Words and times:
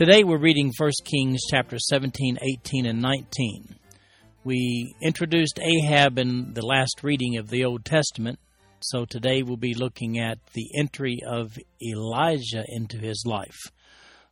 Today 0.00 0.24
we're 0.24 0.38
reading 0.38 0.72
1 0.78 0.90
Kings 1.04 1.42
chapter 1.50 1.76
17, 1.78 2.38
18, 2.40 2.86
and 2.86 3.02
19. 3.02 3.76
We 4.44 4.94
introduced 5.02 5.60
Ahab 5.60 6.18
in 6.18 6.54
the 6.54 6.64
last 6.64 7.02
reading 7.02 7.36
of 7.36 7.50
the 7.50 7.66
Old 7.66 7.84
Testament, 7.84 8.38
so 8.80 9.04
today 9.04 9.42
we'll 9.42 9.58
be 9.58 9.74
looking 9.74 10.18
at 10.18 10.38
the 10.54 10.70
entry 10.78 11.18
of 11.28 11.58
Elijah 11.86 12.64
into 12.68 12.96
his 12.96 13.24
life. 13.26 13.58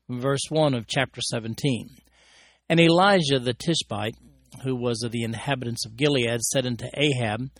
Verse 0.08 0.40
1 0.48 0.72
of 0.72 0.86
chapter 0.86 1.20
17. 1.20 1.90
And 2.70 2.80
Elijah 2.80 3.38
the 3.38 3.52
Tishbite, 3.52 4.16
who 4.64 4.74
was 4.74 5.02
of 5.02 5.12
the 5.12 5.22
inhabitants 5.22 5.84
of 5.84 5.98
Gilead, 5.98 6.40
said 6.40 6.64
unto 6.64 6.86
Ahab, 6.94 7.50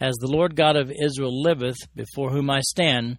As 0.00 0.14
the 0.20 0.30
Lord 0.30 0.54
God 0.54 0.76
of 0.76 0.92
Israel 0.92 1.42
liveth, 1.42 1.78
before 1.96 2.30
whom 2.30 2.50
I 2.50 2.60
stand, 2.60 3.18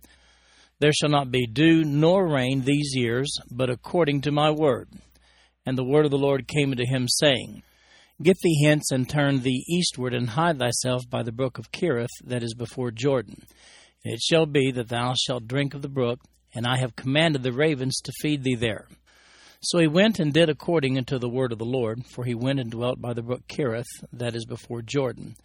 there 0.79 0.93
shall 0.93 1.09
not 1.09 1.31
be 1.31 1.45
dew 1.45 1.83
nor 1.83 2.27
rain 2.27 2.61
these 2.61 2.93
years, 2.95 3.29
but 3.51 3.69
according 3.69 4.21
to 4.21 4.31
my 4.31 4.49
word. 4.49 4.89
And 5.65 5.77
the 5.77 5.83
word 5.83 6.05
of 6.05 6.11
the 6.11 6.17
Lord 6.17 6.47
came 6.47 6.71
unto 6.71 6.85
him, 6.85 7.07
saying, 7.07 7.63
Get 8.21 8.37
thee 8.41 8.65
hence 8.65 8.91
and 8.91 9.07
turn 9.07 9.41
thee 9.41 9.65
eastward, 9.69 10.13
and 10.13 10.31
hide 10.31 10.59
thyself 10.59 11.03
by 11.09 11.23
the 11.23 11.31
brook 11.31 11.57
of 11.57 11.71
Cherith 11.71 12.09
that 12.23 12.43
is 12.43 12.53
before 12.53 12.91
Jordan. 12.91 13.43
And 14.03 14.13
it 14.13 14.21
shall 14.21 14.45
be 14.45 14.71
that 14.71 14.89
thou 14.89 15.13
shalt 15.15 15.47
drink 15.47 15.73
of 15.73 15.81
the 15.81 15.89
brook, 15.89 16.19
and 16.53 16.65
I 16.65 16.77
have 16.77 16.95
commanded 16.95 17.43
the 17.43 17.53
ravens 17.53 17.99
to 18.03 18.13
feed 18.21 18.43
thee 18.43 18.55
there. 18.55 18.87
So 19.61 19.79
he 19.79 19.87
went 19.87 20.19
and 20.19 20.33
did 20.33 20.49
according 20.49 20.97
unto 20.97 21.19
the 21.19 21.29
word 21.29 21.51
of 21.51 21.59
the 21.59 21.65
Lord, 21.65 22.05
for 22.05 22.23
he 22.23 22.33
went 22.33 22.61
and 22.61 22.71
dwelt 22.71 23.01
by 23.01 23.13
the 23.13 23.21
brook 23.21 23.41
Cherith 23.49 23.87
that 24.13 24.35
is 24.35 24.45
before 24.45 24.81
Jordan. 24.81 25.35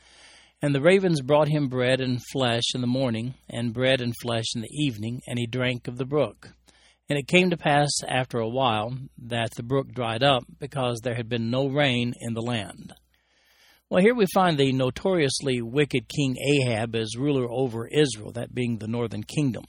And 0.65 0.75
the 0.75 0.81
ravens 0.81 1.21
brought 1.21 1.49
him 1.49 1.69
bread 1.69 2.01
and 2.01 2.23
flesh 2.33 2.63
in 2.75 2.81
the 2.81 2.87
morning, 2.87 3.35
and 3.51 3.75
bread 3.75 4.01
and 4.01 4.15
flesh 4.23 4.47
in 4.55 4.63
the 4.63 4.73
evening, 4.73 5.21
and 5.27 5.39
he 5.39 5.47
drank 5.47 5.89
of 5.89 5.99
the 5.99 6.07
brook. 6.07 6.55
And 7.07 7.19
it 7.19 7.29
came 7.29 7.51
to 7.51 7.57
pass 7.59 7.91
after 8.09 8.39
a 8.39 8.49
while 8.49 8.97
that 9.19 9.51
the 9.57 9.63
brook 9.63 9.93
dried 9.93 10.23
up, 10.23 10.45
because 10.59 11.01
there 11.03 11.17
had 11.17 11.29
been 11.29 11.51
no 11.51 11.67
rain 11.67 12.15
in 12.19 12.33
the 12.33 12.41
land. 12.41 12.95
Well, 13.91 14.01
here 14.01 14.15
we 14.15 14.25
find 14.33 14.57
the 14.57 14.73
notoriously 14.73 15.61
wicked 15.61 16.09
King 16.09 16.35
Ahab 16.43 16.97
as 16.97 17.15
ruler 17.15 17.47
over 17.51 17.87
Israel, 17.87 18.33
that 18.33 18.55
being 18.55 18.79
the 18.79 18.89
northern 18.89 19.23
kingdom. 19.23 19.65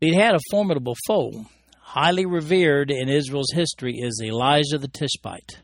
But 0.00 0.08
he 0.08 0.14
had 0.14 0.34
a 0.34 0.40
formidable 0.50 0.96
foe. 1.06 1.44
Highly 1.78 2.24
revered 2.24 2.90
in 2.90 3.10
Israel's 3.10 3.52
history 3.52 3.98
is 3.98 4.22
Elijah 4.24 4.78
the 4.78 4.88
Tishbite. 4.88 5.60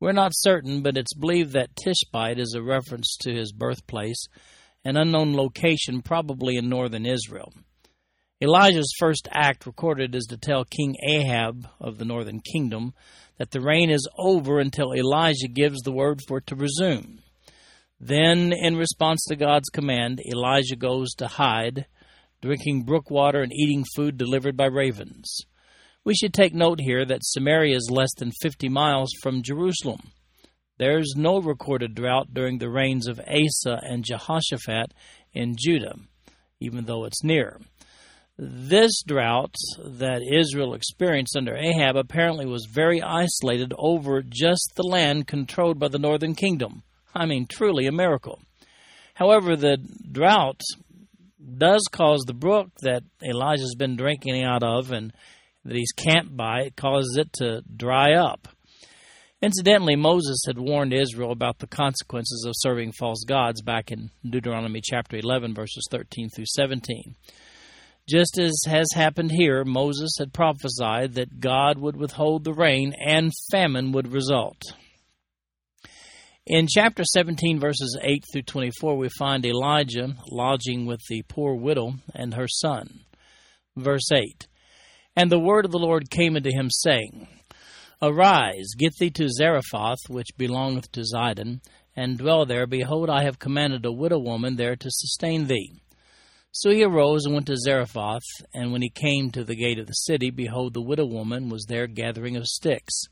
We're 0.00 0.12
not 0.12 0.30
certain, 0.34 0.82
but 0.82 0.96
it's 0.96 1.14
believed 1.14 1.52
that 1.54 1.74
Tishbite 1.74 2.38
is 2.38 2.54
a 2.54 2.62
reference 2.62 3.16
to 3.22 3.34
his 3.34 3.52
birthplace, 3.52 4.26
an 4.84 4.96
unknown 4.96 5.34
location 5.34 6.02
probably 6.02 6.56
in 6.56 6.68
northern 6.68 7.04
Israel. 7.04 7.52
Elijah's 8.40 8.94
first 9.00 9.26
act 9.32 9.66
recorded 9.66 10.14
is 10.14 10.26
to 10.26 10.36
tell 10.36 10.64
King 10.64 10.94
Ahab 11.08 11.66
of 11.80 11.98
the 11.98 12.04
northern 12.04 12.40
kingdom 12.40 12.94
that 13.38 13.50
the 13.50 13.60
rain 13.60 13.90
is 13.90 14.08
over 14.16 14.60
until 14.60 14.94
Elijah 14.94 15.48
gives 15.48 15.80
the 15.80 15.90
word 15.90 16.20
for 16.28 16.38
it 16.38 16.46
to 16.46 16.54
resume. 16.54 17.18
Then, 17.98 18.52
in 18.52 18.76
response 18.76 19.24
to 19.26 19.34
God's 19.34 19.68
command, 19.68 20.20
Elijah 20.32 20.76
goes 20.76 21.10
to 21.14 21.26
hide, 21.26 21.86
drinking 22.40 22.84
brook 22.84 23.10
water 23.10 23.42
and 23.42 23.52
eating 23.52 23.84
food 23.96 24.16
delivered 24.16 24.56
by 24.56 24.66
ravens. 24.66 25.40
We 26.04 26.14
should 26.14 26.32
take 26.32 26.54
note 26.54 26.80
here 26.80 27.04
that 27.04 27.24
Samaria 27.24 27.76
is 27.76 27.90
less 27.90 28.10
than 28.16 28.32
50 28.40 28.68
miles 28.68 29.10
from 29.22 29.42
Jerusalem. 29.42 30.00
There's 30.78 31.14
no 31.16 31.40
recorded 31.40 31.94
drought 31.94 32.32
during 32.32 32.58
the 32.58 32.70
reigns 32.70 33.08
of 33.08 33.20
Asa 33.20 33.80
and 33.82 34.04
Jehoshaphat 34.04 34.94
in 35.32 35.56
Judah, 35.58 35.96
even 36.60 36.84
though 36.84 37.04
it's 37.04 37.24
near. 37.24 37.60
This 38.38 39.02
drought 39.04 39.54
that 39.84 40.22
Israel 40.22 40.72
experienced 40.72 41.36
under 41.36 41.56
Ahab 41.56 41.96
apparently 41.96 42.46
was 42.46 42.68
very 42.72 43.02
isolated 43.02 43.74
over 43.76 44.22
just 44.22 44.72
the 44.76 44.84
land 44.84 45.26
controlled 45.26 45.80
by 45.80 45.88
the 45.88 45.98
northern 45.98 46.36
kingdom. 46.36 46.84
I 47.12 47.26
mean, 47.26 47.48
truly 47.50 47.86
a 47.86 47.92
miracle. 47.92 48.40
However, 49.14 49.56
the 49.56 49.78
drought 50.12 50.60
does 51.56 51.84
cause 51.90 52.20
the 52.26 52.34
brook 52.34 52.68
that 52.82 53.02
Elijah's 53.20 53.74
been 53.76 53.96
drinking 53.96 54.44
out 54.44 54.62
of 54.62 54.92
and 54.92 55.12
that 55.64 55.76
he's 55.76 55.92
camped 55.92 56.36
by, 56.36 56.62
it 56.62 56.76
causes 56.76 57.16
it 57.18 57.32
to 57.34 57.62
dry 57.76 58.14
up. 58.14 58.48
Incidentally, 59.40 59.94
Moses 59.94 60.42
had 60.46 60.58
warned 60.58 60.92
Israel 60.92 61.30
about 61.30 61.58
the 61.58 61.68
consequences 61.68 62.44
of 62.46 62.54
serving 62.56 62.92
false 62.92 63.22
gods 63.24 63.62
back 63.62 63.92
in 63.92 64.10
Deuteronomy 64.28 64.80
chapter 64.82 65.16
11, 65.16 65.54
verses 65.54 65.86
13 65.90 66.28
through 66.30 66.46
17. 66.46 67.14
Just 68.08 68.38
as 68.38 68.54
has 68.66 68.88
happened 68.94 69.30
here, 69.30 69.64
Moses 69.64 70.10
had 70.18 70.32
prophesied 70.32 71.14
that 71.14 71.40
God 71.40 71.78
would 71.78 71.94
withhold 71.94 72.42
the 72.42 72.54
rain 72.54 72.94
and 72.98 73.32
famine 73.52 73.92
would 73.92 74.12
result. 74.12 74.60
In 76.46 76.66
chapter 76.66 77.04
17, 77.04 77.60
verses 77.60 77.98
8 78.02 78.24
through 78.32 78.42
24, 78.42 78.96
we 78.96 79.10
find 79.18 79.44
Elijah 79.44 80.14
lodging 80.32 80.86
with 80.86 81.00
the 81.08 81.22
poor 81.28 81.54
widow 81.54 81.92
and 82.14 82.32
her 82.34 82.48
son. 82.48 83.00
Verse 83.76 84.10
8 84.10 84.48
And 85.18 85.32
the 85.32 85.40
word 85.40 85.64
of 85.64 85.72
the 85.72 85.80
Lord 85.80 86.10
came 86.10 86.36
unto 86.36 86.48
him, 86.48 86.70
saying, 86.70 87.26
Arise, 88.00 88.68
get 88.78 88.92
thee 89.00 89.10
to 89.10 89.28
Zarephath, 89.28 90.08
which 90.08 90.28
belongeth 90.36 90.92
to 90.92 91.00
Zidon, 91.00 91.60
and 91.96 92.18
dwell 92.18 92.46
there. 92.46 92.68
Behold, 92.68 93.10
I 93.10 93.24
have 93.24 93.40
commanded 93.40 93.84
a 93.84 93.90
widow 93.90 94.20
woman 94.20 94.54
there 94.54 94.76
to 94.76 94.88
sustain 94.88 95.48
thee. 95.48 95.82
So 96.52 96.70
he 96.70 96.84
arose 96.84 97.24
and 97.24 97.34
went 97.34 97.48
to 97.48 97.56
Zarephath, 97.56 98.22
and 98.54 98.70
when 98.70 98.80
he 98.80 98.90
came 98.90 99.32
to 99.32 99.42
the 99.42 99.56
gate 99.56 99.80
of 99.80 99.88
the 99.88 99.92
city, 99.92 100.30
behold, 100.30 100.72
the 100.72 100.80
widow 100.80 101.06
woman 101.06 101.48
was 101.48 101.64
there 101.64 101.88
gathering 101.88 102.36
of 102.36 102.46
sticks. 102.46 103.02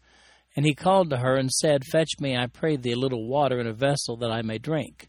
And 0.55 0.65
he 0.65 0.77
called 0.77 1.11
to 1.11 1.17
her 1.17 1.35
and 1.35 1.51
said, 1.51 1.85
Fetch 1.85 2.21
me, 2.21 2.37
I 2.37 2.47
pray 2.47 2.77
thee, 2.77 2.93
a 2.93 2.97
little 2.97 3.27
water 3.27 3.59
in 3.59 3.67
a 3.67 3.73
vessel 3.73 4.17
that 4.19 4.31
I 4.31 4.43
may 4.43 4.59
drink. 4.59 5.09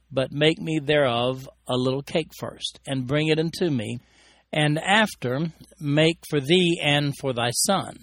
but 0.11 0.31
make 0.31 0.59
me 0.59 0.79
thereof 0.79 1.47
a 1.67 1.77
little 1.77 2.03
cake 2.03 2.31
first, 2.37 2.79
and 2.85 3.07
bring 3.07 3.27
it 3.27 3.39
unto 3.39 3.69
me, 3.69 3.99
and 4.51 4.77
after 4.79 5.51
make 5.79 6.17
for 6.29 6.39
thee 6.39 6.79
and 6.83 7.13
for 7.19 7.33
thy 7.33 7.51
son. 7.51 7.97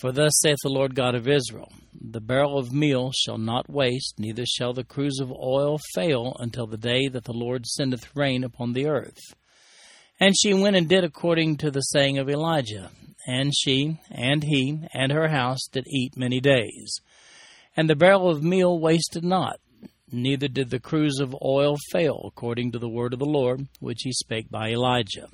For 0.00 0.12
thus 0.12 0.32
saith 0.40 0.58
the 0.62 0.68
Lord 0.68 0.94
God 0.94 1.14
of 1.14 1.28
Israel 1.28 1.72
The 2.00 2.20
barrel 2.20 2.58
of 2.58 2.72
meal 2.72 3.12
shall 3.14 3.38
not 3.38 3.70
waste, 3.70 4.14
neither 4.18 4.44
shall 4.46 4.72
the 4.72 4.84
cruse 4.84 5.20
of 5.20 5.30
oil 5.30 5.78
fail 5.94 6.36
until 6.38 6.66
the 6.66 6.76
day 6.76 7.08
that 7.08 7.24
the 7.24 7.32
Lord 7.32 7.66
sendeth 7.66 8.16
rain 8.16 8.42
upon 8.42 8.72
the 8.72 8.86
earth. 8.86 9.20
And 10.18 10.34
she 10.36 10.54
went 10.54 10.76
and 10.76 10.88
did 10.88 11.04
according 11.04 11.56
to 11.58 11.70
the 11.70 11.80
saying 11.80 12.18
of 12.18 12.28
Elijah. 12.28 12.90
And 13.26 13.52
she, 13.56 14.00
and 14.10 14.42
he, 14.42 14.80
and 14.92 15.12
her 15.12 15.28
house 15.28 15.66
did 15.70 15.86
eat 15.88 16.16
many 16.16 16.40
days. 16.40 17.00
And 17.76 17.88
the 17.88 17.96
barrel 17.96 18.28
of 18.28 18.42
meal 18.42 18.78
wasted 18.78 19.24
not, 19.24 19.60
neither 20.12 20.48
did 20.48 20.70
the 20.70 20.80
cruse 20.80 21.18
of 21.20 21.36
oil 21.42 21.76
fail, 21.90 22.22
according 22.24 22.72
to 22.72 22.78
the 22.78 22.88
word 22.88 23.12
of 23.12 23.18
the 23.18 23.24
Lord, 23.24 23.66
which 23.80 24.02
he 24.02 24.12
spake 24.12 24.50
by 24.50 24.68
Elijah. 24.68 25.28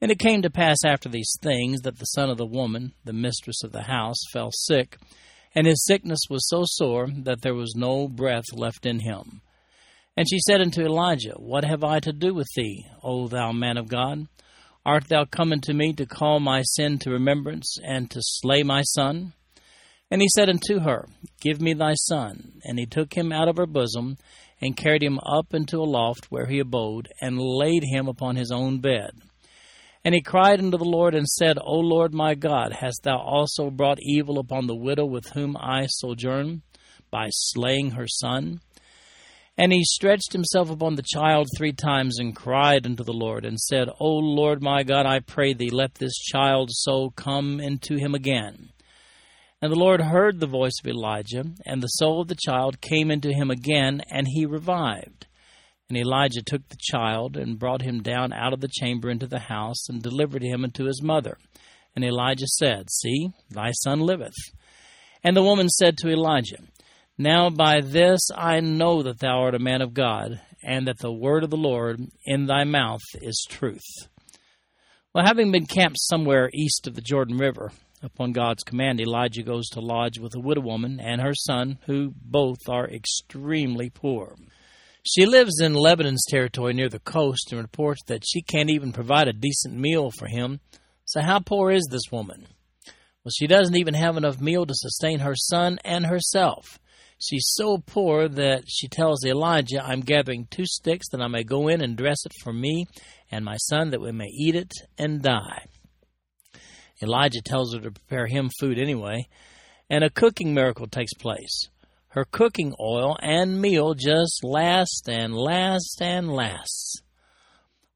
And 0.00 0.10
it 0.10 0.18
came 0.18 0.42
to 0.42 0.50
pass 0.50 0.78
after 0.84 1.08
these 1.08 1.32
things 1.42 1.82
that 1.82 1.98
the 1.98 2.06
son 2.06 2.28
of 2.28 2.36
the 2.36 2.46
woman, 2.46 2.92
the 3.04 3.12
mistress 3.12 3.62
of 3.62 3.72
the 3.72 3.82
house, 3.82 4.18
fell 4.32 4.50
sick, 4.52 4.96
and 5.54 5.66
his 5.66 5.84
sickness 5.84 6.20
was 6.28 6.48
so 6.48 6.62
sore 6.64 7.08
that 7.24 7.42
there 7.42 7.54
was 7.54 7.74
no 7.76 8.08
breath 8.08 8.52
left 8.52 8.86
in 8.86 9.00
him. 9.00 9.42
And 10.16 10.28
she 10.28 10.38
said 10.40 10.60
unto 10.60 10.82
Elijah, 10.82 11.34
What 11.36 11.64
have 11.64 11.84
I 11.84 12.00
to 12.00 12.12
do 12.12 12.34
with 12.34 12.48
thee, 12.56 12.86
O 13.02 13.28
thou 13.28 13.52
man 13.52 13.76
of 13.76 13.88
God? 13.88 14.26
Art 14.84 15.08
thou 15.08 15.24
come 15.24 15.52
unto 15.52 15.72
me 15.72 15.92
to 15.94 16.06
call 16.06 16.40
my 16.40 16.62
sin 16.62 16.98
to 16.98 17.10
remembrance, 17.10 17.76
and 17.82 18.10
to 18.10 18.20
slay 18.20 18.62
my 18.62 18.82
son? 18.82 19.32
And 20.12 20.20
he 20.20 20.28
said 20.28 20.50
unto 20.50 20.80
her, 20.80 21.08
Give 21.40 21.58
me 21.58 21.72
thy 21.72 21.94
son. 21.94 22.60
And 22.64 22.78
he 22.78 22.84
took 22.84 23.14
him 23.14 23.32
out 23.32 23.48
of 23.48 23.56
her 23.56 23.64
bosom, 23.64 24.18
and 24.60 24.76
carried 24.76 25.02
him 25.02 25.18
up 25.20 25.54
into 25.54 25.78
a 25.78 25.88
loft 25.88 26.26
where 26.30 26.44
he 26.44 26.58
abode, 26.58 27.08
and 27.22 27.40
laid 27.40 27.82
him 27.82 28.08
upon 28.08 28.36
his 28.36 28.50
own 28.52 28.78
bed. 28.78 29.12
And 30.04 30.14
he 30.14 30.20
cried 30.20 30.58
unto 30.58 30.76
the 30.76 30.84
Lord, 30.84 31.14
and 31.14 31.26
said, 31.26 31.56
O 31.58 31.76
Lord 31.78 32.12
my 32.12 32.34
God, 32.34 32.74
hast 32.74 33.04
thou 33.04 33.16
also 33.16 33.70
brought 33.70 34.02
evil 34.02 34.38
upon 34.38 34.66
the 34.66 34.76
widow 34.76 35.06
with 35.06 35.30
whom 35.30 35.56
I 35.56 35.86
sojourn, 35.86 36.60
by 37.10 37.28
slaying 37.30 37.92
her 37.92 38.06
son? 38.06 38.60
And 39.56 39.72
he 39.72 39.82
stretched 39.82 40.34
himself 40.34 40.68
upon 40.68 40.96
the 40.96 41.04
child 41.10 41.48
three 41.56 41.72
times, 41.72 42.18
and 42.18 42.36
cried 42.36 42.84
unto 42.84 43.02
the 43.02 43.14
Lord, 43.14 43.46
and 43.46 43.58
said, 43.58 43.88
O 43.98 44.08
Lord 44.08 44.62
my 44.62 44.82
God, 44.82 45.06
I 45.06 45.20
pray 45.20 45.54
thee, 45.54 45.70
let 45.70 45.94
this 45.94 46.18
child's 46.18 46.82
soul 46.82 47.12
come 47.16 47.60
into 47.60 47.96
him 47.96 48.14
again. 48.14 48.71
And 49.62 49.70
the 49.70 49.78
Lord 49.78 50.00
heard 50.00 50.40
the 50.40 50.48
voice 50.48 50.80
of 50.82 50.90
Elijah, 50.90 51.44
and 51.64 51.80
the 51.80 51.86
soul 51.86 52.20
of 52.20 52.26
the 52.26 52.34
child 52.34 52.80
came 52.80 53.12
into 53.12 53.32
him 53.32 53.48
again, 53.48 54.02
and 54.10 54.26
he 54.28 54.44
revived. 54.44 55.28
And 55.88 55.96
Elijah 55.96 56.42
took 56.42 56.68
the 56.68 56.78
child, 56.80 57.36
and 57.36 57.60
brought 57.60 57.82
him 57.82 58.02
down 58.02 58.32
out 58.32 58.52
of 58.52 58.60
the 58.60 58.70
chamber 58.80 59.08
into 59.08 59.28
the 59.28 59.38
house, 59.38 59.88
and 59.88 60.02
delivered 60.02 60.42
him 60.42 60.64
unto 60.64 60.86
his 60.86 61.00
mother. 61.00 61.38
And 61.94 62.04
Elijah 62.04 62.48
said, 62.48 62.90
See, 62.90 63.28
thy 63.50 63.70
son 63.70 64.00
liveth. 64.00 64.34
And 65.22 65.36
the 65.36 65.44
woman 65.44 65.68
said 65.68 65.96
to 65.98 66.10
Elijah, 66.10 66.58
Now 67.16 67.48
by 67.48 67.82
this 67.82 68.30
I 68.36 68.58
know 68.58 69.04
that 69.04 69.20
thou 69.20 69.42
art 69.42 69.54
a 69.54 69.60
man 69.60 69.80
of 69.80 69.94
God, 69.94 70.40
and 70.64 70.88
that 70.88 70.98
the 70.98 71.12
word 71.12 71.44
of 71.44 71.50
the 71.50 71.56
Lord 71.56 72.00
in 72.24 72.46
thy 72.46 72.64
mouth 72.64 73.02
is 73.14 73.46
truth. 73.48 74.08
Well, 75.14 75.24
having 75.24 75.52
been 75.52 75.66
camped 75.66 76.00
somewhere 76.00 76.50
east 76.52 76.88
of 76.88 76.96
the 76.96 77.00
Jordan 77.00 77.36
River, 77.36 77.70
Upon 78.02 78.32
God's 78.32 78.64
command, 78.64 79.00
Elijah 79.00 79.44
goes 79.44 79.68
to 79.68 79.80
lodge 79.80 80.18
with 80.18 80.34
a 80.34 80.40
widow 80.40 80.62
woman 80.62 80.98
and 80.98 81.20
her 81.20 81.34
son, 81.34 81.78
who 81.86 82.12
both 82.20 82.68
are 82.68 82.90
extremely 82.90 83.90
poor. 83.90 84.34
She 85.04 85.24
lives 85.24 85.60
in 85.60 85.74
Lebanon's 85.74 86.24
territory 86.28 86.74
near 86.74 86.88
the 86.88 86.98
coast 86.98 87.52
and 87.52 87.60
reports 87.60 88.02
that 88.08 88.24
she 88.26 88.42
can't 88.42 88.70
even 88.70 88.92
provide 88.92 89.28
a 89.28 89.32
decent 89.32 89.74
meal 89.74 90.10
for 90.10 90.26
him. 90.26 90.60
So, 91.04 91.20
how 91.20 91.38
poor 91.38 91.70
is 91.70 91.86
this 91.90 92.10
woman? 92.10 92.46
Well, 93.24 93.32
she 93.36 93.46
doesn't 93.46 93.76
even 93.76 93.94
have 93.94 94.16
enough 94.16 94.40
meal 94.40 94.66
to 94.66 94.74
sustain 94.74 95.20
her 95.20 95.36
son 95.36 95.78
and 95.84 96.06
herself. 96.06 96.80
She's 97.20 97.52
so 97.54 97.78
poor 97.78 98.28
that 98.28 98.64
she 98.66 98.88
tells 98.88 99.24
Elijah, 99.24 99.80
I'm 99.84 100.00
gathering 100.00 100.48
two 100.50 100.66
sticks 100.66 101.08
that 101.10 101.20
I 101.20 101.28
may 101.28 101.44
go 101.44 101.68
in 101.68 101.80
and 101.80 101.96
dress 101.96 102.26
it 102.26 102.32
for 102.42 102.52
me 102.52 102.86
and 103.30 103.44
my 103.44 103.56
son 103.58 103.90
that 103.90 104.00
we 104.00 104.10
may 104.10 104.26
eat 104.26 104.56
it 104.56 104.72
and 104.98 105.22
die. 105.22 105.66
Elijah 107.02 107.42
tells 107.42 107.74
her 107.74 107.80
to 107.80 107.90
prepare 107.90 108.26
him 108.26 108.50
food 108.60 108.78
anyway, 108.78 109.26
and 109.90 110.04
a 110.04 110.10
cooking 110.10 110.54
miracle 110.54 110.86
takes 110.86 111.14
place. 111.14 111.68
Her 112.08 112.24
cooking 112.24 112.74
oil 112.80 113.16
and 113.20 113.60
meal 113.60 113.94
just 113.94 114.44
last 114.44 115.08
and 115.08 115.34
last 115.34 116.00
and 116.00 116.30
lasts. 116.30 117.02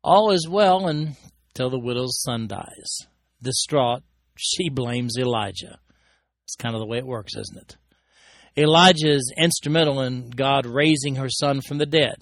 All 0.03 0.33
is 0.33 0.49
well 0.49 0.87
until 0.87 1.71
the 1.71 1.79
widow's 1.79 2.23
son 2.23 2.47
dies. 2.47 3.07
Distraught, 3.43 4.03
she 4.37 4.71
blames 4.71 5.19
Elijah. 5.19 5.79
It's 6.45 6.57
kind 6.57 6.75
of 6.75 6.81
the 6.81 6.87
way 6.87 6.99
it 6.99 7.07
works, 7.07 7.35
isn't 7.37 7.59
it? 7.59 7.77
Elijah 8.57 9.11
is 9.11 9.35
instrumental 9.37 10.01
in 10.01 10.31
God 10.31 10.65
raising 10.65 11.17
her 11.17 11.29
son 11.29 11.61
from 11.61 11.79
the 11.79 11.87
dead. 11.87 12.17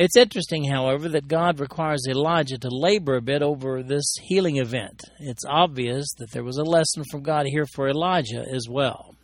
It's 0.00 0.16
interesting, 0.16 0.64
however, 0.64 1.10
that 1.10 1.28
God 1.28 1.60
requires 1.60 2.06
Elijah 2.08 2.56
to 2.56 2.70
labor 2.70 3.16
a 3.16 3.20
bit 3.20 3.42
over 3.42 3.82
this 3.82 4.14
healing 4.22 4.56
event. 4.56 5.02
It's 5.18 5.44
obvious 5.46 6.14
that 6.16 6.30
there 6.32 6.42
was 6.42 6.56
a 6.56 6.64
lesson 6.64 7.04
from 7.10 7.22
God 7.22 7.44
here 7.44 7.66
for 7.66 7.86
Elijah 7.86 8.42
as 8.50 8.66
well. 8.66 9.14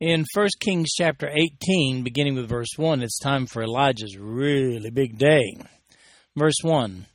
In 0.00 0.26
1 0.34 0.48
Kings 0.60 0.90
chapter 0.94 1.30
18, 1.30 2.04
beginning 2.04 2.34
with 2.34 2.46
verse 2.46 2.76
1, 2.76 3.02
it's 3.02 3.18
time 3.18 3.46
for 3.46 3.62
Elijah's 3.62 4.18
really 4.18 4.90
big 4.90 5.16
day. 5.16 5.56
Verse 6.36 6.58
1 6.60 7.06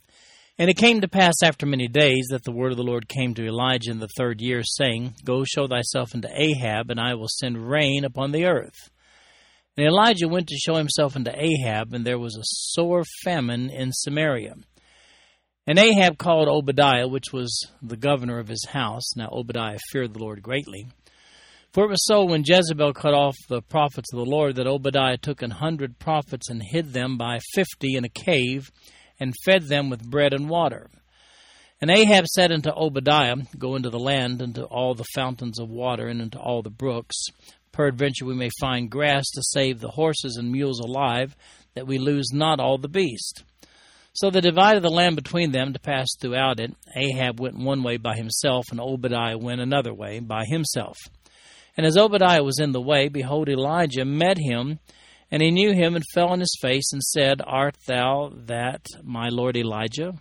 And 0.57 0.69
it 0.71 0.77
came 0.77 1.01
to 1.01 1.07
pass 1.07 1.35
after 1.43 1.67
many 1.67 1.87
days 1.87 2.29
that 2.31 2.43
the 2.43 2.51
word 2.51 2.71
of 2.71 2.77
the 2.77 2.83
Lord 2.83 3.07
came 3.07 3.35
to 3.35 3.45
Elijah 3.45 3.91
in 3.91 3.99
the 3.99 4.09
third 4.17 4.41
year, 4.41 4.63
saying, 4.63 5.13
Go 5.23 5.43
show 5.43 5.67
thyself 5.67 6.15
unto 6.15 6.29
Ahab, 6.35 6.89
and 6.89 6.99
I 6.99 7.13
will 7.13 7.29
send 7.29 7.69
rain 7.69 8.05
upon 8.05 8.31
the 8.31 8.45
earth. 8.45 8.89
And 9.75 9.87
Elijah 9.87 10.27
went 10.27 10.47
to 10.47 10.57
show 10.57 10.75
himself 10.75 11.15
unto 11.15 11.31
Ahab, 11.31 11.93
and 11.93 12.05
there 12.05 12.19
was 12.19 12.35
a 12.35 12.43
sore 12.43 13.03
famine 13.23 13.69
in 13.71 13.91
Samaria. 13.91 14.53
And 15.65 15.79
Ahab 15.79 16.17
called 16.17 16.47
Obadiah, 16.47 17.07
which 17.07 17.31
was 17.33 17.67
the 17.81 17.97
governor 17.97 18.37
of 18.37 18.49
his 18.49 18.65
house. 18.69 19.15
Now 19.15 19.29
Obadiah 19.31 19.79
feared 19.91 20.13
the 20.13 20.19
Lord 20.19 20.43
greatly. 20.43 20.87
For 21.71 21.85
it 21.85 21.89
was 21.89 22.05
so 22.05 22.25
when 22.25 22.43
Jezebel 22.45 22.93
cut 22.93 23.15
off 23.15 23.35
the 23.49 23.61
prophets 23.61 24.13
of 24.13 24.19
the 24.19 24.29
Lord 24.29 24.57
that 24.57 24.67
Obadiah 24.67 25.17
took 25.17 25.41
an 25.41 25.49
hundred 25.49 25.97
prophets 25.97 26.49
and 26.49 26.61
hid 26.61 26.93
them 26.93 27.17
by 27.17 27.39
fifty 27.55 27.95
in 27.95 28.05
a 28.05 28.09
cave, 28.09 28.69
and 29.19 29.33
fed 29.43 29.63
them 29.63 29.89
with 29.89 30.07
bread 30.07 30.33
and 30.33 30.49
water. 30.49 30.91
And 31.81 31.89
Ahab 31.89 32.27
said 32.27 32.51
unto 32.51 32.69
Obadiah, 32.69 33.37
Go 33.57 33.75
into 33.75 33.89
the 33.89 33.99
land, 33.99 34.41
into 34.41 34.65
all 34.65 34.93
the 34.93 35.05
fountains 35.15 35.59
of 35.59 35.69
water, 35.69 36.07
and 36.07 36.21
into 36.21 36.37
all 36.37 36.61
the 36.61 36.69
brooks, 36.69 37.15
Peradventure 37.73 38.25
we 38.25 38.35
may 38.35 38.49
find 38.61 38.89
grass 38.89 39.25
to 39.33 39.41
save 39.43 39.79
the 39.79 39.89
horses 39.89 40.37
and 40.37 40.51
mules 40.51 40.79
alive, 40.79 41.35
that 41.73 41.87
we 41.87 41.97
lose 41.97 42.27
not 42.31 42.59
all 42.59 42.77
the 42.77 42.87
beast. 42.87 43.43
So 44.13 44.29
they 44.29 44.41
divided 44.41 44.83
the 44.83 44.89
land 44.89 45.15
between 45.15 45.51
them 45.51 45.73
to 45.73 45.79
pass 45.79 46.07
throughout 46.19 46.59
it. 46.59 46.71
Ahab 46.95 47.39
went 47.39 47.57
one 47.57 47.81
way 47.81 47.97
by 47.97 48.15
himself, 48.15 48.67
and 48.69 48.79
Obadiah 48.79 49.39
went 49.39 49.59
another 49.59 49.93
way 49.93 50.19
by 50.19 50.45
himself. 50.45 50.97
And 51.75 51.85
as 51.85 51.97
Obadiah 51.97 52.43
was 52.43 52.59
in 52.59 52.73
the 52.73 52.81
way, 52.81 53.09
behold, 53.09 53.49
Elijah 53.49 54.05
met 54.05 54.37
him, 54.37 54.79
and 55.31 55.41
he 55.41 55.49
knew 55.49 55.73
him, 55.73 55.95
and 55.95 56.03
fell 56.13 56.27
on 56.27 56.39
his 56.39 56.55
face, 56.61 56.93
and 56.93 57.01
said, 57.01 57.41
Art 57.43 57.75
thou 57.87 58.31
that 58.45 58.85
my 59.03 59.29
lord 59.29 59.57
Elijah? 59.57 60.13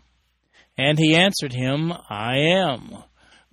And 0.79 0.99
he 0.99 1.15
answered 1.15 1.53
him, 1.53 1.93
I 2.09 2.39
am. 2.39 3.05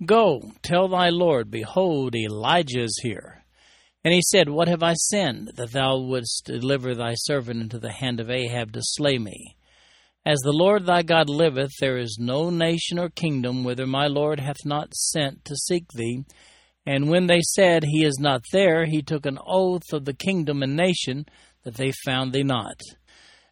Go, 0.06 0.40
tell 0.62 0.88
thy 0.88 1.10
lord, 1.10 1.50
behold, 1.50 2.14
Elijah 2.16 2.84
is 2.84 2.98
here. 3.02 3.39
And 4.02 4.14
he 4.14 4.22
said, 4.22 4.48
What 4.48 4.68
have 4.68 4.82
I 4.82 4.94
sinned, 4.94 5.52
that 5.56 5.72
thou 5.72 5.98
wouldst 5.98 6.46
deliver 6.46 6.94
thy 6.94 7.14
servant 7.14 7.60
into 7.60 7.78
the 7.78 7.92
hand 7.92 8.18
of 8.18 8.30
Ahab 8.30 8.72
to 8.72 8.80
slay 8.82 9.18
me? 9.18 9.56
As 10.24 10.38
the 10.40 10.52
Lord 10.52 10.86
thy 10.86 11.02
God 11.02 11.28
liveth, 11.28 11.70
there 11.80 11.98
is 11.98 12.18
no 12.18 12.48
nation 12.50 12.98
or 12.98 13.10
kingdom 13.10 13.62
whither 13.62 13.86
my 13.86 14.06
Lord 14.06 14.40
hath 14.40 14.64
not 14.64 14.94
sent 14.94 15.44
to 15.46 15.56
seek 15.56 15.88
thee. 15.92 16.24
And 16.86 17.10
when 17.10 17.26
they 17.26 17.40
said, 17.40 17.84
He 17.84 18.04
is 18.04 18.18
not 18.18 18.42
there, 18.52 18.86
he 18.86 19.02
took 19.02 19.26
an 19.26 19.38
oath 19.46 19.92
of 19.92 20.06
the 20.06 20.14
kingdom 20.14 20.62
and 20.62 20.76
nation 20.76 21.26
that 21.64 21.74
they 21.74 21.92
found 22.04 22.32
thee 22.32 22.42
not. 22.42 22.80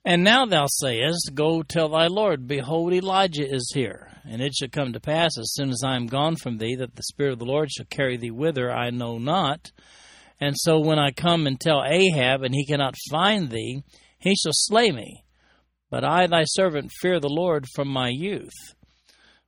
And 0.02 0.24
now 0.24 0.46
thou 0.46 0.66
sayest, 0.66 1.32
Go 1.34 1.62
tell 1.62 1.90
thy 1.90 2.06
Lord, 2.06 2.46
Behold, 2.46 2.94
Elijah 2.94 3.46
is 3.46 3.70
here. 3.74 4.10
And 4.24 4.40
it 4.40 4.54
shall 4.54 4.68
come 4.68 4.94
to 4.94 5.00
pass, 5.00 5.38
as 5.38 5.52
soon 5.52 5.68
as 5.68 5.82
I 5.84 5.96
am 5.96 6.06
gone 6.06 6.36
from 6.36 6.56
thee, 6.56 6.74
that 6.76 6.94
the 6.94 7.02
Spirit 7.02 7.34
of 7.34 7.38
the 7.38 7.44
Lord 7.44 7.70
shall 7.70 7.86
carry 7.86 8.16
thee 8.16 8.30
whither 8.30 8.70
I 8.70 8.90
know 8.90 9.18
not 9.18 9.70
and 10.40 10.54
so 10.56 10.78
when 10.78 10.98
I 10.98 11.10
come 11.10 11.46
and 11.46 11.58
tell 11.58 11.82
Ahab, 11.84 12.42
and 12.42 12.54
he 12.54 12.66
cannot 12.66 12.94
find 13.10 13.50
thee, 13.50 13.82
he 14.18 14.34
shall 14.34 14.52
slay 14.52 14.90
me. 14.90 15.24
But 15.90 16.04
I, 16.04 16.26
thy 16.26 16.44
servant, 16.44 16.90
fear 17.00 17.18
the 17.18 17.28
Lord 17.28 17.66
from 17.74 17.88
my 17.88 18.08
youth. 18.08 18.52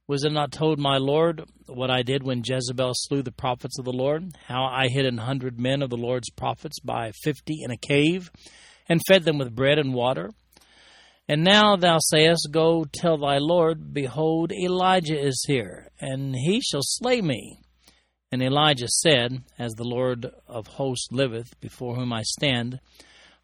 Was 0.06 0.25
it 0.25 0.32
not 0.32 0.50
told 0.50 0.80
my 0.80 0.97
Lord 0.97 1.44
what 1.66 1.90
I 1.90 2.02
did 2.02 2.25
when 2.25 2.42
Jezebel 2.44 2.92
slew 2.94 3.23
the 3.23 3.30
prophets 3.30 3.78
of 3.78 3.85
the 3.85 3.92
Lord? 3.92 4.32
How 4.47 4.64
I 4.64 4.88
hid 4.88 5.06
an 5.06 5.18
hundred 5.18 5.61
men 5.61 5.82
of 5.82 5.90
the 5.90 5.97
Lord's 5.97 6.30
prophets 6.30 6.80
by 6.80 7.12
fifty 7.23 7.62
in 7.62 7.70
a 7.70 7.76
cave, 7.76 8.30
and 8.88 9.00
fed 9.06 9.25
them 9.25 9.38
with 9.38 9.54
bread 9.54 9.78
and 9.78 9.94
water? 9.94 10.30
And 11.28 11.44
now 11.44 11.76
thou 11.76 11.99
sayest, 12.00 12.49
Go 12.50 12.85
tell 12.92 13.18
thy 13.18 13.38
Lord, 13.38 13.94
Behold, 13.94 14.50
Elijah 14.50 15.16
is 15.16 15.44
here, 15.47 15.88
and 16.00 16.35
he 16.35 16.61
shall 16.61 16.82
slay 16.82 17.20
me. 17.20 17.61
And 18.32 18.42
Elijah 18.42 18.88
said, 18.88 19.42
As 19.58 19.72
the 19.72 19.84
Lord 19.84 20.30
of 20.46 20.66
hosts 20.66 21.08
liveth, 21.10 21.58
before 21.60 21.96
whom 21.96 22.12
I 22.12 22.22
stand, 22.22 22.80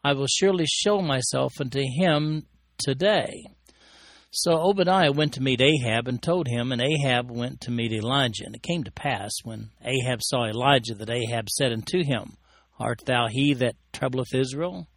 I 0.04 0.12
will 0.12 0.28
surely 0.28 0.66
show 0.66 1.00
myself 1.00 1.52
unto 1.60 1.82
him 1.82 2.46
today. 2.78 3.44
So 4.30 4.52
Obadiah 4.52 5.12
went 5.12 5.32
to 5.34 5.42
meet 5.42 5.60
Ahab 5.60 6.06
and 6.06 6.22
told 6.22 6.46
him, 6.46 6.70
and 6.70 6.82
Ahab 6.82 7.30
went 7.30 7.60
to 7.62 7.70
meet 7.70 7.92
Elijah. 7.92 8.44
And 8.44 8.54
it 8.54 8.62
came 8.62 8.84
to 8.84 8.92
pass, 8.92 9.32
when 9.42 9.70
Ahab 9.84 10.22
saw 10.22 10.44
Elijah, 10.44 10.94
that 10.94 11.10
Ahab 11.10 11.48
said 11.48 11.72
unto 11.72 12.04
him, 12.04 12.36
Art 12.78 13.02
thou 13.06 13.28
he 13.28 13.54
that 13.54 13.76
troubleth 13.92 14.34
Israel? 14.34 14.88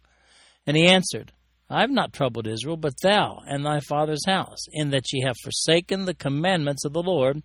And 0.66 0.76
he 0.76 0.86
answered, 0.86 1.32
I 1.70 1.80
have 1.80 1.90
not 1.90 2.12
troubled 2.12 2.46
Israel, 2.46 2.76
but 2.76 3.00
thou 3.00 3.42
and 3.46 3.64
thy 3.64 3.80
father's 3.80 4.26
house, 4.26 4.66
in 4.72 4.90
that 4.90 5.12
ye 5.12 5.22
have 5.24 5.36
forsaken 5.42 6.04
the 6.04 6.14
commandments 6.14 6.84
of 6.84 6.92
the 6.92 7.02
Lord, 7.02 7.42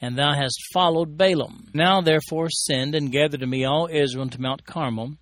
and 0.00 0.16
thou 0.16 0.34
hast 0.34 0.58
followed 0.72 1.16
Baalim. 1.16 1.74
Now 1.74 2.00
therefore 2.00 2.50
send 2.50 2.94
and 2.94 3.12
gather 3.12 3.38
to 3.38 3.46
me 3.46 3.64
all 3.64 3.88
Israel 3.90 4.28
to 4.28 4.40
Mount 4.40 4.64
Carmel, 4.64 5.14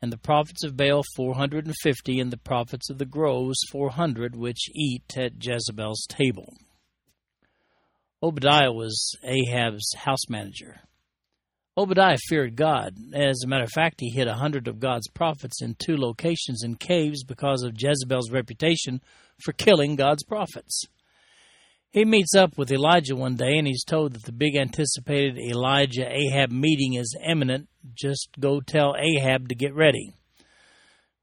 and 0.00 0.12
the 0.12 0.18
prophets 0.18 0.64
of 0.64 0.76
Baal 0.76 1.02
four 1.14 1.34
hundred 1.34 1.66
and 1.66 1.74
fifty, 1.82 2.18
and 2.18 2.32
the 2.32 2.36
prophets 2.36 2.90
of 2.90 2.98
the 2.98 3.06
groves 3.06 3.58
four 3.70 3.90
hundred, 3.90 4.34
which 4.34 4.68
eat 4.74 5.04
at 5.16 5.44
Jezebel's 5.44 6.06
table. 6.08 6.52
Obadiah 8.22 8.72
was 8.72 9.16
Ahab's 9.24 9.94
house 9.96 10.28
manager. 10.28 10.80
Obadiah 11.76 12.18
feared 12.28 12.54
God. 12.54 12.94
As 13.14 13.42
a 13.42 13.48
matter 13.48 13.64
of 13.64 13.70
fact, 13.70 13.96
he 14.00 14.10
hid 14.10 14.28
a 14.28 14.34
hundred 14.34 14.68
of 14.68 14.78
God's 14.78 15.08
prophets 15.08 15.62
in 15.62 15.74
two 15.78 15.96
locations 15.96 16.62
in 16.62 16.74
caves 16.74 17.24
because 17.24 17.62
of 17.62 17.74
Jezebel's 17.76 18.30
reputation 18.30 19.00
for 19.42 19.52
killing 19.52 19.96
God's 19.96 20.22
prophets. 20.24 20.84
He 21.92 22.06
meets 22.06 22.34
up 22.34 22.56
with 22.56 22.72
Elijah 22.72 23.14
one 23.14 23.36
day 23.36 23.58
and 23.58 23.66
he's 23.66 23.84
told 23.84 24.14
that 24.14 24.24
the 24.24 24.32
big 24.32 24.56
anticipated 24.56 25.38
Elijah 25.38 26.08
Ahab 26.08 26.50
meeting 26.50 26.94
is 26.94 27.14
imminent. 27.22 27.68
Just 27.94 28.30
go 28.40 28.60
tell 28.60 28.96
Ahab 28.96 29.50
to 29.50 29.54
get 29.54 29.74
ready. 29.74 30.14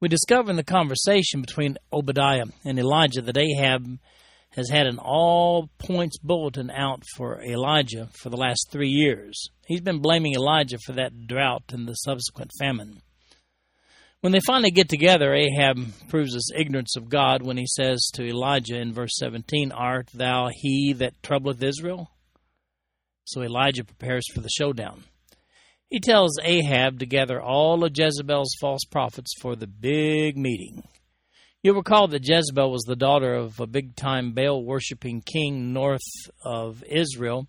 We 0.00 0.06
discover 0.06 0.48
in 0.48 0.56
the 0.56 0.62
conversation 0.62 1.40
between 1.40 1.76
Obadiah 1.92 2.44
and 2.64 2.78
Elijah 2.78 3.20
that 3.20 3.36
Ahab 3.36 3.98
has 4.50 4.70
had 4.70 4.86
an 4.86 4.98
all 4.98 5.70
points 5.78 6.18
bulletin 6.18 6.70
out 6.70 7.02
for 7.16 7.42
Elijah 7.42 8.08
for 8.12 8.30
the 8.30 8.36
last 8.36 8.68
three 8.70 8.90
years. 8.90 9.50
He's 9.66 9.80
been 9.80 9.98
blaming 9.98 10.34
Elijah 10.34 10.78
for 10.86 10.92
that 10.92 11.26
drought 11.26 11.64
and 11.72 11.88
the 11.88 11.94
subsequent 11.94 12.52
famine. 12.60 13.02
When 14.20 14.32
they 14.32 14.40
finally 14.46 14.70
get 14.70 14.90
together, 14.90 15.32
Ahab 15.32 15.78
proves 16.08 16.34
his 16.34 16.52
ignorance 16.54 16.94
of 16.94 17.08
God 17.08 17.42
when 17.42 17.56
he 17.56 17.66
says 17.66 18.10
to 18.14 18.26
Elijah 18.26 18.78
in 18.78 18.92
verse 18.92 19.16
17, 19.16 19.72
Art 19.72 20.10
thou 20.12 20.50
he 20.52 20.92
that 20.94 21.22
troubleth 21.22 21.62
Israel? 21.62 22.10
So 23.24 23.42
Elijah 23.42 23.84
prepares 23.84 24.24
for 24.34 24.42
the 24.42 24.50
showdown. 24.50 25.04
He 25.88 26.00
tells 26.00 26.38
Ahab 26.42 26.98
to 26.98 27.06
gather 27.06 27.40
all 27.40 27.82
of 27.82 27.96
Jezebel's 27.96 28.54
false 28.60 28.84
prophets 28.84 29.32
for 29.40 29.56
the 29.56 29.66
big 29.66 30.36
meeting. 30.36 30.82
You'll 31.62 31.76
recall 31.76 32.06
that 32.08 32.26
Jezebel 32.26 32.70
was 32.70 32.82
the 32.82 32.96
daughter 32.96 33.34
of 33.34 33.58
a 33.58 33.66
big 33.66 33.96
time 33.96 34.32
Baal 34.32 34.62
worshipping 34.62 35.22
king 35.22 35.72
north 35.72 36.00
of 36.44 36.84
Israel, 36.84 37.48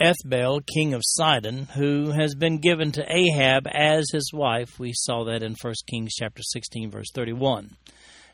Ethbaal, 0.00 0.60
king 0.66 0.92
of 0.92 1.00
Sidon, 1.04 1.68
who 1.74 2.10
has 2.10 2.34
been 2.34 2.58
given 2.58 2.92
to 2.92 3.04
Ahab 3.08 3.66
as 3.66 4.10
his 4.12 4.30
wife. 4.32 4.78
We 4.78 4.92
saw 4.94 5.24
that 5.24 5.42
in 5.42 5.54
1 5.60 5.74
Kings 5.88 6.12
chapter 6.14 6.42
16 6.42 6.90
verse 6.90 7.10
31. 7.14 7.76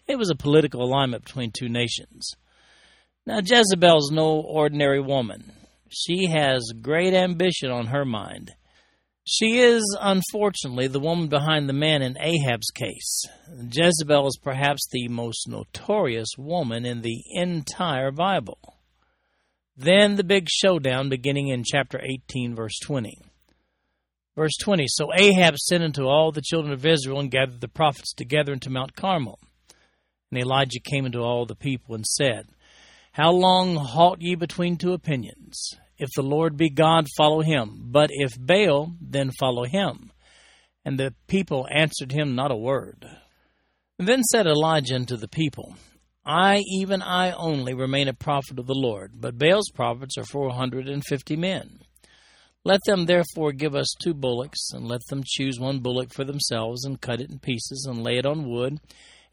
It 0.09 0.17
was 0.17 0.31
a 0.31 0.35
political 0.35 0.83
alignment 0.83 1.25
between 1.25 1.53
two 1.53 1.69
nations. 1.69 2.33
Now 3.27 3.39
Jezebel's 3.39 4.11
no 4.11 4.41
ordinary 4.41 5.01
woman. 5.01 5.53
She 5.89 6.27
has 6.27 6.73
great 6.81 7.15
ambition 7.15 7.71
on 7.71 7.87
her 7.87 8.05
mind. 8.05 8.53
She 9.25 9.61
is, 9.61 9.97
unfortunately, 10.01 10.89
the 10.89 10.99
woman 10.99 11.29
behind 11.29 11.69
the 11.69 11.75
man 11.75 12.03
in 12.03 12.19
Ahab's 12.19 12.71
case. 12.75 13.23
Jezebel 13.71 14.27
is 14.27 14.39
perhaps 14.43 14.89
the 14.91 15.07
most 15.07 15.47
notorious 15.47 16.31
woman 16.37 16.85
in 16.85 17.03
the 17.03 17.23
entire 17.31 18.11
Bible. 18.11 18.59
Then 19.77 20.17
the 20.17 20.25
big 20.25 20.49
showdown 20.51 21.09
beginning 21.09 21.49
in 21.49 21.65
chapter 21.65 22.01
18, 22.01 22.55
verse 22.55 22.79
20. 22.83 23.19
Verse 24.37 24.57
20 24.63 24.87
So 24.89 25.11
Ahab 25.15 25.59
sent 25.59 25.85
unto 25.85 26.05
all 26.05 26.33
the 26.33 26.43
children 26.43 26.73
of 26.73 26.87
Israel 26.87 27.21
and 27.21 27.31
gathered 27.31 27.61
the 27.61 27.69
prophets 27.69 28.13
together 28.13 28.53
into 28.53 28.71
Mount 28.71 28.97
Carmel. 28.97 29.39
And 30.31 30.41
Elijah 30.41 30.81
came 30.81 31.05
unto 31.05 31.21
all 31.21 31.45
the 31.47 31.55
people 31.55 31.95
and 31.95 32.07
said, 32.07 32.49
How 33.13 33.31
long 33.31 33.77
halt 33.77 34.21
ye 34.21 34.35
between 34.35 34.77
two 34.77 34.93
opinions? 34.93 35.75
If 35.99 36.11
the 36.17 36.23
Lord 36.23 36.57
be 36.57 36.71
God, 36.71 37.07
follow 37.17 37.43
him. 37.43 37.89
But 37.93 38.11
if 38.13 38.33
Baal, 38.39 38.93
then 39.01 39.31
follow 39.39 39.65
him. 39.65 40.11
And 40.85 40.99
the 40.99 41.15
people 41.29 41.67
answered 41.71 42.11
him 42.11 42.35
not 42.35 42.51
a 42.51 42.57
word. 42.57 43.07
Then 43.99 44.25
said 44.25 44.47
Elijah 44.47 44.97
unto 44.97 45.17
the 45.17 45.29
people, 45.29 45.77
I, 46.25 46.63
even 46.69 47.03
I 47.03 47.33
only, 47.33 47.75
remain 47.75 48.09
a 48.09 48.15
prophet 48.15 48.59
of 48.59 48.67
the 48.67 48.75
Lord, 48.75 49.13
but 49.21 49.39
Baal's 49.39 49.71
prophets 49.75 50.17
are 50.17 50.25
four 50.25 50.53
hundred 50.53 50.89
and 50.89 51.03
fifty 51.05 51.37
men. 51.37 51.81
Let 52.65 52.79
them 52.87 53.07
therefore 53.07 53.53
give 53.53 53.75
us 53.75 53.93
two 54.01 54.15
bullocks, 54.15 54.71
and 54.73 54.87
let 54.87 55.01
them 55.09 55.23
choose 55.27 55.59
one 55.59 55.81
bullock 55.81 56.15
for 56.15 56.25
themselves, 56.25 56.85
and 56.85 57.01
cut 57.01 57.21
it 57.21 57.31
in 57.31 57.41
pieces, 57.41 57.87
and 57.89 58.05
lay 58.05 58.19
it 58.19 58.27
on 58.27 58.49
wood, 58.49 58.79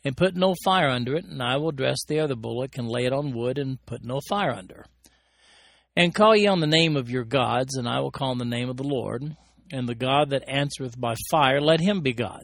and 0.03 0.17
put 0.17 0.35
no 0.35 0.55
fire 0.63 0.89
under 0.89 1.15
it, 1.15 1.25
and 1.25 1.43
I 1.43 1.57
will 1.57 1.71
dress 1.71 1.99
the 2.07 2.19
other 2.19 2.35
bullock, 2.35 2.77
and 2.77 2.89
lay 2.89 3.05
it 3.05 3.13
on 3.13 3.33
wood, 3.33 3.59
and 3.59 3.85
put 3.85 4.03
no 4.03 4.19
fire 4.27 4.51
under. 4.51 4.85
And 5.95 6.15
call 6.15 6.35
ye 6.35 6.47
on 6.47 6.59
the 6.59 6.65
name 6.65 6.95
of 6.95 7.11
your 7.11 7.23
gods, 7.25 7.75
and 7.75 7.87
I 7.87 7.99
will 7.99 8.09
call 8.09 8.29
on 8.29 8.37
the 8.39 8.45
name 8.45 8.69
of 8.69 8.77
the 8.77 8.83
Lord. 8.83 9.35
And 9.71 9.87
the 9.87 9.95
God 9.95 10.31
that 10.31 10.49
answereth 10.49 10.99
by 10.99 11.13
fire, 11.29 11.61
let 11.61 11.81
him 11.81 12.01
be 12.01 12.13
God. 12.13 12.43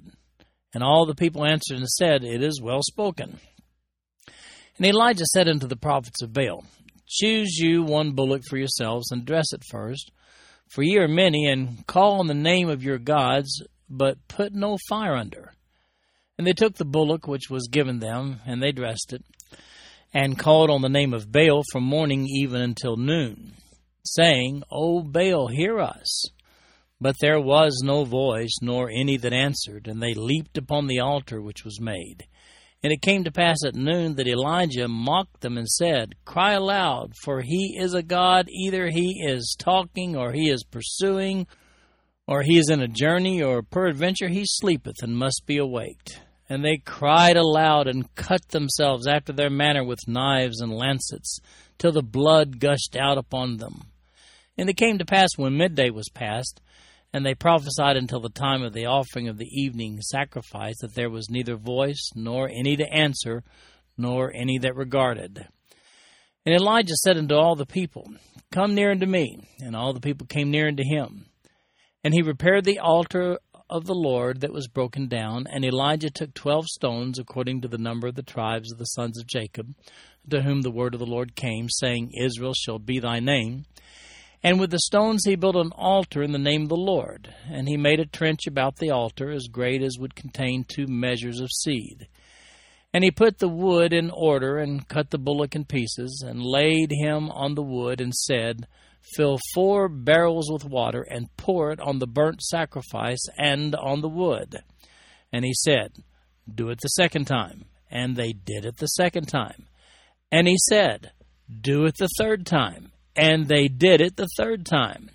And 0.74 0.84
all 0.84 1.08
the 1.08 1.16
people 1.16 1.46
answered 1.46 1.78
and 1.78 1.88
said, 1.88 2.24
It 2.24 2.44
is 2.44 2.62
well 2.62 2.82
spoken. 2.84 3.40
And 4.78 4.86
Elijah 4.86 5.26
said 5.34 5.48
unto 5.48 5.68
the 5.68 5.76
prophets 5.76 6.22
of 6.22 6.34
Baal, 6.34 6.64
Choose 7.08 7.58
you 7.58 7.84
one 7.84 8.12
bullock 8.12 8.42
for 8.50 8.58
yourselves, 8.58 9.12
and 9.12 9.26
dress 9.26 9.54
it 9.54 9.62
first, 9.70 10.12
for 10.70 10.84
ye 10.84 10.98
are 10.98 11.08
many, 11.08 11.48
and 11.48 11.86
call 11.88 12.20
on 12.20 12.28
the 12.28 12.34
name 12.34 12.70
of 12.70 12.84
your 12.84 12.98
gods, 12.98 13.62
but 13.90 14.28
put 14.28 14.54
no 14.54 14.78
fire 14.90 15.16
under. 15.16 15.54
And 16.38 16.46
they 16.46 16.54
took 16.54 16.76
the 16.76 16.86
bullock 16.86 17.28
which 17.28 17.50
was 17.50 17.70
given 17.72 18.00
them, 18.00 18.42
and 18.46 18.62
they 18.62 18.72
dressed 18.72 19.14
it 19.14 19.24
and 20.16 20.40
called 20.40 20.70
on 20.70 20.82
the 20.82 20.88
name 20.88 21.14
of 21.14 21.30
Baal 21.30 21.62
from 21.74 21.84
morning 21.84 22.26
even 22.26 22.62
until 22.62 22.96
noon, 22.96 23.54
saying, 24.06 24.64
O 24.72 25.02
Baal, 25.02 25.50
hear 25.50 25.78
us. 25.82 26.30
But 27.02 27.18
there 27.20 27.42
was 27.42 27.82
no 27.84 28.06
voice, 28.06 28.56
nor 28.62 28.90
any 28.90 29.18
that 29.18 29.34
answered, 29.34 29.88
and 29.88 30.02
they 30.02 30.14
leaped 30.14 30.58
upon 30.58 30.88
the 30.88 31.02
altar 31.02 31.42
which 31.42 31.66
was 31.66 31.82
made. 31.82 32.26
And 32.86 32.94
it 32.94 33.02
came 33.02 33.24
to 33.24 33.32
pass 33.32 33.58
at 33.66 33.74
noon 33.74 34.14
that 34.18 34.28
Elijah 34.28 34.88
mocked 34.88 35.42
them 35.42 35.58
and 35.58 35.68
said, 35.68 36.14
Cry 36.24 36.54
aloud, 36.54 37.14
for 37.24 37.42
he 37.42 37.76
is 37.80 37.96
a 37.96 38.04
God, 38.04 38.48
either 38.48 38.92
he 38.92 39.24
is 39.26 39.56
talking, 39.58 40.16
or 40.16 40.32
he 40.34 40.52
is 40.52 40.64
pursuing, 40.64 41.48
or 42.28 42.44
he 42.44 42.60
is 42.60 42.70
in 42.70 42.82
a 42.82 42.88
journey, 42.88 43.42
or 43.42 43.64
peradventure 43.64 44.28
he 44.28 44.44
sleepeth 44.46 45.02
and 45.02 45.18
must 45.18 45.48
be 45.48 45.58
awaked. 45.58 46.22
And 46.48 46.64
they 46.64 46.78
cried 46.78 47.38
aloud 47.38 47.88
and 47.88 48.14
cut 48.14 48.50
themselves 48.50 49.08
after 49.08 49.34
their 49.34 49.50
manner 49.50 49.84
with 49.84 50.08
knives 50.08 50.62
and 50.62 50.72
lancets, 50.72 51.40
till 51.80 51.92
the 51.92 52.04
blood 52.04 52.60
gushed 52.60 52.96
out 52.96 53.18
upon 53.18 53.58
them. 53.58 53.82
And 54.60 54.70
it 54.70 54.78
came 54.78 55.00
to 55.00 55.06
pass 55.06 55.30
when 55.38 55.58
midday 55.58 55.90
was 55.90 56.10
past, 56.14 56.62
and 57.14 57.26
they 57.26 57.36
prophesied 57.36 57.98
until 57.98 58.20
the 58.20 58.30
time 58.30 58.62
of 58.64 58.74
the 58.74 58.86
offering 58.86 59.28
of 59.28 59.38
the 59.38 59.50
evening 59.52 60.02
sacrifice, 60.02 60.76
that 60.82 60.96
there 60.96 61.10
was 61.10 61.30
neither 61.30 61.56
voice, 61.56 62.10
nor 62.16 62.50
any 62.50 62.76
to 62.76 62.94
answer, 62.94 63.44
nor 63.98 64.34
any 64.34 64.58
that 64.60 64.76
regarded. 64.76 65.48
And 66.46 66.54
Elijah 66.54 66.96
said 66.96 67.18
unto 67.18 67.36
all 67.36 67.56
the 67.56 67.66
people, 67.66 68.08
Come 68.52 68.76
near 68.76 68.92
unto 68.92 69.06
me. 69.06 69.40
And 69.60 69.76
all 69.76 69.94
the 69.94 70.00
people 70.00 70.28
came 70.28 70.52
near 70.52 70.68
unto 70.68 70.84
him. 70.84 71.26
And 72.04 72.14
he 72.14 72.22
repaired 72.22 72.66
the 72.66 72.80
altar 72.80 73.40
of 73.70 73.86
the 73.86 73.96
Lord 73.96 74.42
that 74.42 74.54
was 74.54 74.68
broken 74.68 75.08
down, 75.08 75.48
and 75.52 75.66
Elijah 75.66 76.12
took 76.12 76.34
twelve 76.36 76.66
stones 76.68 77.18
according 77.18 77.62
to 77.62 77.68
the 77.68 77.80
number 77.80 78.08
of 78.08 78.14
the 78.14 78.22
tribes 78.22 78.72
of 78.72 78.78
the 78.78 78.86
sons 78.86 79.20
of 79.20 79.26
Jacob, 79.26 79.74
to 80.30 80.44
whom 80.44 80.62
the 80.62 80.72
word 80.72 80.94
of 80.94 81.00
the 81.00 81.06
Lord 81.06 81.36
came, 81.36 81.68
saying, 81.70 82.12
Israel 82.14 82.54
shall 82.54 82.78
be 82.78 83.00
thy 83.00 83.20
name. 83.20 83.66
And 84.46 84.60
with 84.60 84.70
the 84.70 84.78
stones 84.78 85.24
he 85.26 85.36
built 85.36 85.56
an 85.56 85.72
altar 85.72 86.22
in 86.22 86.32
the 86.32 86.38
name 86.38 86.62
of 86.62 86.70
the 86.70 86.76
Lord, 86.76 87.34
and 87.50 87.68
he 87.68 87.78
made 87.78 88.00
a 88.00 88.06
trench 88.06 88.46
about 88.46 88.76
the 88.76 88.92
altar 88.92 89.32
as 89.32 89.48
great 89.52 89.82
as 89.82 89.98
would 89.98 90.14
contain 90.14 90.64
two 90.64 90.86
measures 90.86 91.40
of 91.40 91.50
seed. 91.52 92.08
And 92.94 93.04
he 93.04 93.10
put 93.10 93.40
the 93.40 93.50
wood 93.50 93.92
in 93.92 94.12
order, 94.12 94.60
and 94.60 94.88
cut 94.88 95.10
the 95.10 95.18
bullock 95.18 95.56
in 95.56 95.66
pieces, 95.66 96.24
and 96.24 96.46
laid 96.46 96.92
him 96.92 97.32
on 97.32 97.56
the 97.56 97.64
wood, 97.64 98.00
and 98.00 98.14
said, 98.14 98.68
Fill 99.16 99.40
four 99.56 99.90
barrels 99.90 100.52
with 100.52 100.64
water 100.64 101.02
and 101.10 101.36
pour 101.38 101.72
it 101.72 101.80
on 101.80 101.98
the 101.98 102.06
burnt 102.06 102.44
sacrifice 102.44 103.26
and 103.40 103.74
on 103.74 104.02
the 104.02 104.10
wood. 104.10 104.62
And 105.34 105.44
he 105.44 105.56
said, 105.56 105.92
Do 106.48 106.70
it 106.70 106.82
the 106.82 106.90
second 106.90 107.26
time. 107.26 107.66
And 107.90 108.16
they 108.16 108.34
did 108.34 108.64
it 108.64 108.78
the 108.78 108.86
second 108.86 109.26
time. 109.26 109.66
And 110.32 110.48
he 110.48 110.58
said, 110.70 111.14
Do 111.50 111.86
it 111.86 111.96
the 111.98 112.10
third 112.20 112.46
time. 112.46 112.92
And 113.16 113.48
they 113.48 113.68
did 113.68 114.02
it 114.02 114.16
the 114.16 114.28
third 114.38 114.66
time. 114.66 115.10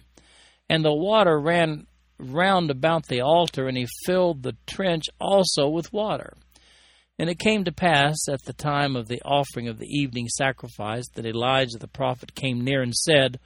And 0.69 0.85
the 0.85 0.95
water 0.95 1.38
ran 1.38 1.87
round 2.19 2.71
about 2.71 3.07
the 3.07 3.21
altar, 3.21 3.66
and 3.66 3.76
he 3.76 3.87
filled 4.07 4.42
the 4.42 4.57
trench 4.66 5.04
also 5.21 5.69
with 5.69 5.92
water. 5.92 6.35
And 7.19 7.28
it 7.28 7.38
came 7.38 7.64
to 7.64 7.73
pass 7.73 8.16
at 8.30 8.42
the 8.45 8.54
time 8.54 8.97
of 8.97 9.09
the 9.09 9.21
offering 9.23 9.69
of 9.69 9.78
the 9.78 9.88
evening 9.88 10.28
sacrifice 10.28 11.04
that 11.14 11.26
Elijah 11.26 11.76
the 11.78 11.88
prophet 11.88 12.35
came 12.35 12.64
near 12.64 12.83
and 12.83 12.95
said, 12.95 13.38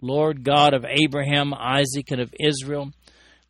Lord 0.00 0.44
God 0.44 0.74
of 0.74 0.84
Abraham, 0.84 1.52
Isaac, 1.52 2.10
and 2.10 2.20
of 2.20 2.32
Israel, 2.38 2.92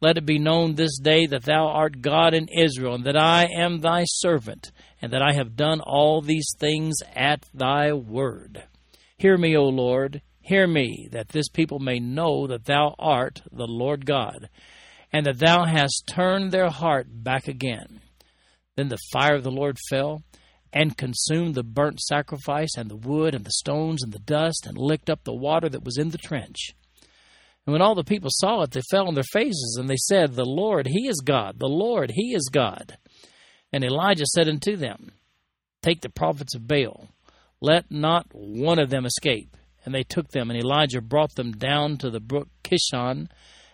let 0.00 0.16
it 0.16 0.24
be 0.24 0.38
known 0.38 0.74
this 0.74 0.98
day 0.98 1.26
that 1.26 1.44
thou 1.44 1.66
art 1.66 2.00
God 2.00 2.32
in 2.32 2.48
Israel, 2.48 2.94
and 2.94 3.04
that 3.04 3.18
I 3.18 3.48
am 3.54 3.80
thy 3.80 4.04
servant, 4.06 4.72
and 5.02 5.12
that 5.12 5.20
I 5.20 5.34
have 5.34 5.56
done 5.56 5.80
all 5.80 6.22
these 6.22 6.48
things 6.58 6.96
at 7.14 7.44
thy 7.52 7.92
word. 7.92 8.62
Hear 9.18 9.36
me, 9.36 9.54
O 9.56 9.64
Lord, 9.64 10.22
hear 10.50 10.66
me, 10.66 11.08
that 11.12 11.28
this 11.28 11.48
people 11.48 11.78
may 11.78 12.00
know 12.00 12.48
that 12.48 12.64
thou 12.64 12.94
art 12.98 13.40
the 13.52 13.68
Lord 13.68 14.04
God, 14.04 14.50
and 15.12 15.24
that 15.24 15.38
thou 15.38 15.64
hast 15.64 16.04
turned 16.08 16.50
their 16.50 16.68
heart 16.68 17.06
back 17.08 17.46
again. 17.46 18.00
Then 18.76 18.88
the 18.88 18.98
fire 19.12 19.36
of 19.36 19.44
the 19.44 19.52
Lord 19.52 19.78
fell 19.88 20.22
and 20.72 20.98
consumed 20.98 21.54
the 21.54 21.62
burnt 21.62 22.00
sacrifice 22.00 22.70
and 22.76 22.90
the 22.90 22.96
wood 22.96 23.34
and 23.34 23.44
the 23.44 23.52
stones 23.52 24.02
and 24.02 24.12
the 24.12 24.18
dust 24.18 24.66
and 24.66 24.76
licked 24.76 25.08
up 25.08 25.22
the 25.22 25.32
water 25.32 25.68
that 25.68 25.84
was 25.84 25.96
in 25.96 26.10
the 26.10 26.18
trench. 26.18 26.70
And 27.64 27.72
when 27.72 27.82
all 27.82 27.94
the 27.94 28.02
people 28.02 28.30
saw 28.32 28.62
it, 28.62 28.72
they 28.72 28.82
fell 28.90 29.06
on 29.06 29.14
their 29.14 29.22
faces, 29.22 29.76
and 29.78 29.88
they 29.88 29.96
said, 29.96 30.34
The 30.34 30.44
Lord, 30.44 30.88
He 30.88 31.06
is 31.06 31.22
God. 31.24 31.60
The 31.60 31.68
Lord, 31.68 32.10
He 32.10 32.34
is 32.34 32.50
God. 32.52 32.98
And 33.72 33.84
Elijah 33.84 34.26
said 34.26 34.48
unto 34.48 34.74
them, 34.76 35.12
Take 35.82 36.00
the 36.00 36.08
prophets 36.08 36.56
of 36.56 36.66
Baal, 36.66 37.08
let 37.60 37.90
not 37.90 38.26
one 38.32 38.80
of 38.80 38.90
them 38.90 39.06
escape. 39.06 39.56
And 39.84 39.94
they 39.94 40.02
took 40.02 40.30
them, 40.30 40.50
and 40.50 40.58
Elijah 40.58 41.00
brought 41.00 41.34
them 41.34 41.52
down 41.52 41.96
to 41.98 42.10
the 42.10 42.20
brook 42.20 42.48
Kishon, 42.62 43.28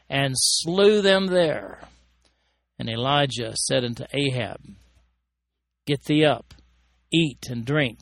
and 0.08 0.34
slew 0.36 1.02
them 1.02 1.26
there. 1.26 1.80
And 2.78 2.88
Elijah 2.88 3.54
said 3.56 3.84
unto 3.84 4.04
Ahab, 4.12 4.60
Get 5.86 6.04
thee 6.04 6.24
up, 6.24 6.54
eat 7.12 7.46
and 7.48 7.64
drink, 7.64 7.98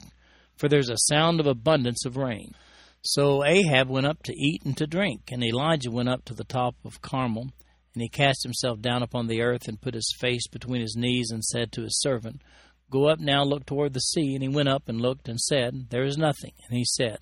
for 0.56 0.68
there's 0.68 0.90
a 0.90 0.96
sound 0.96 1.40
of 1.40 1.46
abundance 1.46 2.04
of 2.04 2.16
rain. 2.16 2.54
So 3.02 3.44
Ahab 3.44 3.88
went 3.88 4.06
up 4.06 4.22
to 4.24 4.32
eat 4.32 4.62
and 4.64 4.76
to 4.78 4.86
drink, 4.86 5.30
and 5.30 5.44
Elijah 5.44 5.90
went 5.90 6.08
up 6.08 6.24
to 6.26 6.34
the 6.34 6.44
top 6.44 6.74
of 6.84 7.02
Carmel, 7.02 7.50
and 7.94 8.02
he 8.02 8.08
cast 8.08 8.42
himself 8.42 8.80
down 8.80 9.02
upon 9.02 9.28
the 9.28 9.40
earth 9.40 9.68
and 9.68 9.80
put 9.80 9.94
his 9.94 10.12
face 10.18 10.48
between 10.48 10.80
his 10.80 10.96
knees 10.96 11.30
and 11.30 11.44
said 11.44 11.70
to 11.72 11.82
his 11.82 12.00
servant, 12.00 12.42
Go 12.90 13.08
up 13.08 13.18
now, 13.18 13.44
look 13.44 13.66
toward 13.66 13.92
the 13.92 14.00
sea. 14.00 14.34
And 14.34 14.42
he 14.42 14.48
went 14.48 14.68
up 14.68 14.88
and 14.88 15.00
looked 15.00 15.28
and 15.28 15.40
said, 15.40 15.90
There 15.90 16.04
is 16.04 16.18
nothing. 16.18 16.52
And 16.68 16.76
he 16.76 16.84
said, 16.84 17.18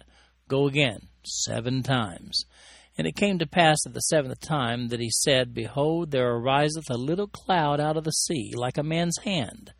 Go 0.53 0.67
again, 0.67 1.09
seven 1.25 1.83
times. 1.83 2.45
And 2.99 3.07
it 3.07 3.17
came 3.17 3.39
to 3.39 3.47
pass 3.47 3.79
at 3.87 3.95
the 3.95 4.01
seventh 4.01 4.39
time 4.41 4.89
that 4.89 5.01
he 5.01 5.09
said, 5.11 5.55
Behold, 5.55 6.11
there 6.11 6.31
ariseth 6.31 6.91
a 6.91 6.99
little 6.99 7.27
cloud 7.27 7.81
out 7.81 7.97
of 7.97 8.05
the 8.05 8.11
sea, 8.11 8.53
like 8.55 8.77
a 8.77 8.83
man's 8.83 9.17
hand. 9.25 9.73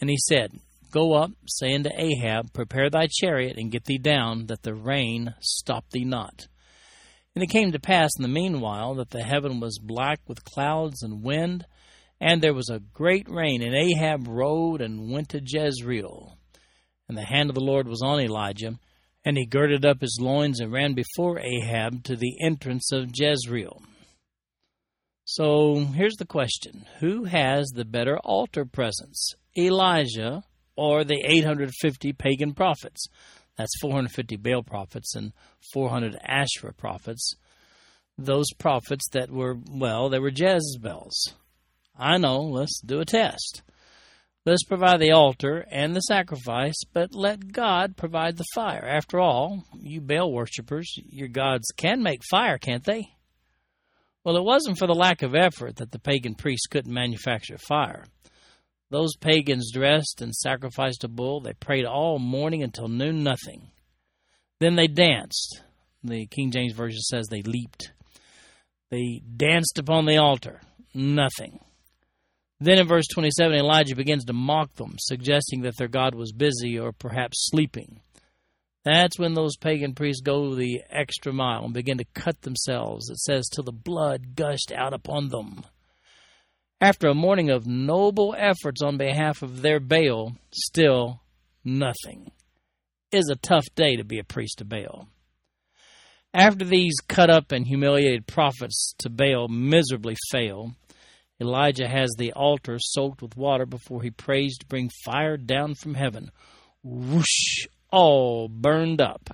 And 0.00 0.10
he 0.10 0.16
said, 0.16 0.58
Go 0.90 1.12
up, 1.12 1.30
say 1.46 1.72
unto 1.76 1.90
Ahab, 1.96 2.52
Prepare 2.52 2.90
thy 2.90 3.06
chariot, 3.08 3.56
and 3.56 3.70
get 3.70 3.84
thee 3.84 3.98
down, 3.98 4.46
that 4.46 4.64
the 4.64 4.74
rain 4.74 5.32
stop 5.38 5.88
thee 5.90 6.04
not. 6.04 6.48
And 7.36 7.44
it 7.44 7.50
came 7.50 7.70
to 7.70 7.78
pass 7.78 8.10
in 8.18 8.24
the 8.24 8.28
meanwhile 8.28 8.96
that 8.96 9.10
the 9.10 9.22
heaven 9.22 9.60
was 9.60 9.78
black 9.78 10.18
with 10.26 10.44
clouds 10.44 11.04
and 11.04 11.22
wind, 11.22 11.66
and 12.20 12.42
there 12.42 12.52
was 12.52 12.68
a 12.68 12.82
great 12.92 13.28
rain, 13.30 13.62
and 13.62 13.76
Ahab 13.76 14.26
rode 14.26 14.80
and 14.80 15.12
went 15.12 15.28
to 15.28 15.40
Jezreel. 15.40 16.36
And 17.08 17.16
the 17.16 17.26
hand 17.26 17.48
of 17.48 17.54
the 17.54 17.60
Lord 17.60 17.86
was 17.86 18.02
on 18.02 18.20
Elijah, 18.20 18.76
and 19.24 19.36
he 19.36 19.46
girded 19.46 19.84
up 19.84 20.00
his 20.00 20.18
loins 20.20 20.60
and 20.60 20.72
ran 20.72 20.94
before 20.94 21.38
Ahab 21.38 22.04
to 22.04 22.16
the 22.16 22.42
entrance 22.42 22.90
of 22.92 23.10
Jezreel. 23.14 23.82
So 25.24 25.84
here's 25.94 26.16
the 26.16 26.26
question 26.26 26.86
Who 26.98 27.24
has 27.24 27.68
the 27.68 27.84
better 27.84 28.18
altar 28.18 28.64
presence, 28.64 29.34
Elijah 29.56 30.42
or 30.76 31.04
the 31.04 31.22
850 31.26 32.12
pagan 32.14 32.54
prophets. 32.54 33.06
That's 33.56 33.78
450 33.82 34.36
Baal 34.36 34.62
prophets 34.62 35.14
and 35.14 35.32
400 35.74 36.16
Asherah 36.22 36.72
prophets. 36.72 37.34
Those 38.16 38.46
prophets 38.58 39.06
that 39.12 39.30
were, 39.30 39.56
well, 39.70 40.08
they 40.08 40.18
were 40.18 40.30
Jezebels. 40.30 41.34
I 41.98 42.16
know, 42.16 42.40
let's 42.40 42.80
do 42.80 43.00
a 43.00 43.04
test. 43.04 43.62
Let's 44.46 44.64
provide 44.64 45.00
the 45.00 45.12
altar 45.12 45.66
and 45.70 45.94
the 45.94 46.00
sacrifice, 46.00 46.80
but 46.94 47.14
let 47.14 47.52
God 47.52 47.96
provide 47.96 48.38
the 48.38 48.44
fire. 48.54 48.84
After 48.86 49.20
all, 49.20 49.64
you 49.78 50.00
Baal 50.00 50.32
worshippers, 50.32 50.94
your 50.96 51.28
gods 51.28 51.66
can 51.76 52.02
make 52.02 52.22
fire, 52.30 52.56
can't 52.56 52.84
they? 52.84 53.10
Well, 54.24 54.36
it 54.36 54.44
wasn't 54.44 54.78
for 54.78 54.86
the 54.86 54.94
lack 54.94 55.22
of 55.22 55.34
effort 55.34 55.76
that 55.76 55.92
the 55.92 55.98
pagan 55.98 56.34
priests 56.34 56.66
couldn't 56.66 56.92
manufacture 56.92 57.58
fire. 57.58 58.06
Those 58.90 59.14
pagans 59.16 59.70
dressed 59.72 60.20
and 60.22 60.34
sacrificed 60.34 61.04
a 61.04 61.08
bull. 61.08 61.40
They 61.40 61.52
prayed 61.52 61.84
all 61.84 62.18
morning 62.18 62.62
until 62.62 62.88
noon, 62.88 63.22
nothing. 63.22 63.70
Then 64.58 64.74
they 64.74 64.88
danced. 64.88 65.62
The 66.02 66.26
King 66.26 66.50
James 66.50 66.72
Version 66.72 67.00
says 67.00 67.28
they 67.28 67.42
leaped. 67.42 67.92
They 68.90 69.22
danced 69.36 69.78
upon 69.78 70.06
the 70.06 70.16
altar, 70.16 70.60
nothing. 70.94 71.60
Then 72.60 72.78
in 72.78 72.86
verse 72.86 73.06
27, 73.06 73.56
Elijah 73.56 73.96
begins 73.96 74.24
to 74.26 74.34
mock 74.34 74.74
them, 74.74 74.96
suggesting 74.98 75.62
that 75.62 75.76
their 75.78 75.88
God 75.88 76.14
was 76.14 76.32
busy 76.32 76.78
or 76.78 76.92
perhaps 76.92 77.48
sleeping. 77.50 78.00
That's 78.84 79.18
when 79.18 79.34
those 79.34 79.56
pagan 79.56 79.94
priests 79.94 80.22
go 80.22 80.54
the 80.54 80.82
extra 80.90 81.32
mile 81.32 81.64
and 81.64 81.74
begin 81.74 81.98
to 81.98 82.04
cut 82.14 82.42
themselves. 82.42 83.08
It 83.10 83.18
says, 83.18 83.48
till 83.48 83.64
the 83.64 83.72
blood 83.72 84.34
gushed 84.34 84.72
out 84.74 84.92
upon 84.92 85.28
them. 85.28 85.64
After 86.82 87.08
a 87.08 87.14
morning 87.14 87.50
of 87.50 87.66
noble 87.66 88.34
efforts 88.38 88.82
on 88.82 88.96
behalf 88.96 89.42
of 89.42 89.60
their 89.60 89.80
Baal, 89.80 90.36
still 90.50 91.20
nothing. 91.62 92.30
It 93.12 93.18
is 93.18 93.28
a 93.30 93.36
tough 93.36 93.66
day 93.74 93.96
to 93.96 94.04
be 94.04 94.18
a 94.18 94.24
priest 94.24 94.60
of 94.60 94.68
Baal. 94.68 95.08
After 96.32 96.64
these 96.64 96.94
cut 97.06 97.28
up 97.28 97.52
and 97.52 97.66
humiliated 97.66 98.26
prophets 98.26 98.94
to 98.98 99.10
Baal 99.10 99.48
miserably 99.48 100.16
fail, 100.30 100.74
Elijah 101.40 101.88
has 101.88 102.10
the 102.18 102.32
altar 102.32 102.78
soaked 102.78 103.22
with 103.22 103.36
water 103.36 103.66
before 103.66 104.02
he 104.02 104.10
prays 104.10 104.58
to 104.58 104.66
bring 104.66 104.90
fire 105.04 105.36
down 105.36 105.74
from 105.74 105.94
heaven. 105.94 106.30
Whoosh! 106.82 107.66
All 107.90 108.48
burned 108.48 109.00
up. 109.00 109.30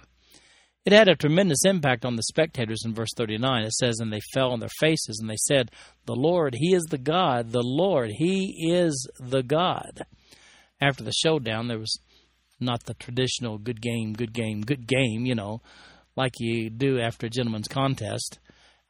It 0.87 0.92
had 0.92 1.09
a 1.09 1.16
tremendous 1.16 1.64
impact 1.64 2.05
on 2.05 2.14
the 2.14 2.23
spectators 2.23 2.83
in 2.85 2.95
verse 2.95 3.11
39. 3.16 3.64
It 3.64 3.73
says, 3.73 3.99
And 3.99 4.12
they 4.12 4.21
fell 4.33 4.53
on 4.53 4.61
their 4.61 4.69
faces, 4.79 5.19
and 5.21 5.29
they 5.29 5.37
said, 5.37 5.73
The 6.07 6.14
Lord, 6.14 6.55
He 6.55 6.75
is 6.75 6.85
the 6.85 6.99
God. 6.99 7.51
The 7.51 7.64
Lord, 7.64 8.11
He 8.16 8.71
is 8.71 9.09
the 9.19 9.42
God. 9.42 10.07
After 10.81 11.03
the 11.03 11.12
showdown, 11.12 11.66
there 11.66 11.81
was 11.81 11.99
not 12.61 12.85
the 12.85 12.95
traditional 12.95 13.59
good 13.59 13.83
game, 13.83 14.12
good 14.12 14.33
game, 14.33 14.62
good 14.62 14.87
game, 14.87 15.27
you 15.27 15.35
know, 15.35 15.61
like 16.14 16.35
you 16.38 16.71
do 16.71 17.01
after 17.01 17.27
a 17.27 17.31
gentleman's 17.31 17.69
contest. 17.69 18.38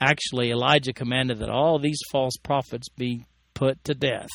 Actually, 0.00 0.50
Elijah 0.50 0.92
commanded 0.92 1.38
that 1.38 1.50
all 1.50 1.78
these 1.78 2.00
false 2.11 2.37
prophets 2.42 2.88
be 2.88 3.24
put 3.54 3.82
to 3.85 3.94
death. 3.94 4.28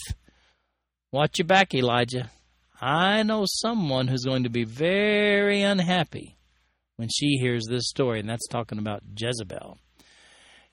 Watch 1.11 1.37
your 1.37 1.45
back, 1.45 1.75
Elijah. 1.75 2.31
I 2.81 3.21
know 3.23 3.43
someone 3.45 4.07
who's 4.07 4.23
going 4.23 4.43
to 4.43 4.49
be 4.49 4.63
very 4.63 5.61
unhappy 5.61 6.37
when 6.95 7.09
she 7.09 7.37
hears 7.39 7.65
this 7.69 7.87
story, 7.87 8.19
and 8.19 8.29
that's 8.29 8.47
talking 8.47 8.79
about 8.79 9.03
Jezebel. 9.15 9.77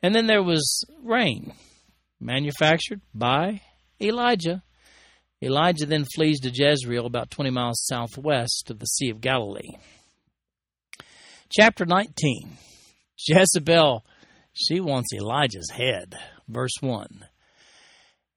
And 0.02 0.14
then 0.14 0.26
there 0.26 0.42
was 0.42 0.84
rain, 1.02 1.52
manufactured 2.20 3.02
by 3.14 3.60
Elijah. 4.00 4.62
Elijah 5.42 5.86
then 5.86 6.06
flees 6.14 6.40
to 6.40 6.50
Jezreel, 6.50 7.04
about 7.04 7.30
20 7.30 7.50
miles 7.50 7.84
southwest 7.84 8.70
of 8.70 8.78
the 8.78 8.86
Sea 8.86 9.10
of 9.10 9.20
Galilee. 9.20 9.76
Chapter 11.50 11.84
19 11.84 12.56
Jezebel, 13.26 14.04
she 14.58 14.80
wants 14.80 15.12
Elijah's 15.14 15.70
head. 15.70 16.16
Verse 16.48 16.74
1. 16.80 17.26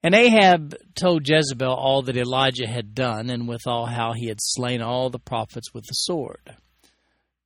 And 0.03 0.15
Ahab 0.15 0.75
told 0.95 1.27
Jezebel 1.27 1.73
all 1.73 2.01
that 2.03 2.17
Elijah 2.17 2.67
had 2.67 2.95
done, 2.95 3.29
and 3.29 3.47
withal 3.47 3.87
how 3.87 4.13
he 4.13 4.27
had 4.27 4.39
slain 4.39 4.81
all 4.81 5.09
the 5.09 5.19
prophets 5.19 5.73
with 5.73 5.85
the 5.85 5.93
sword. 5.93 6.55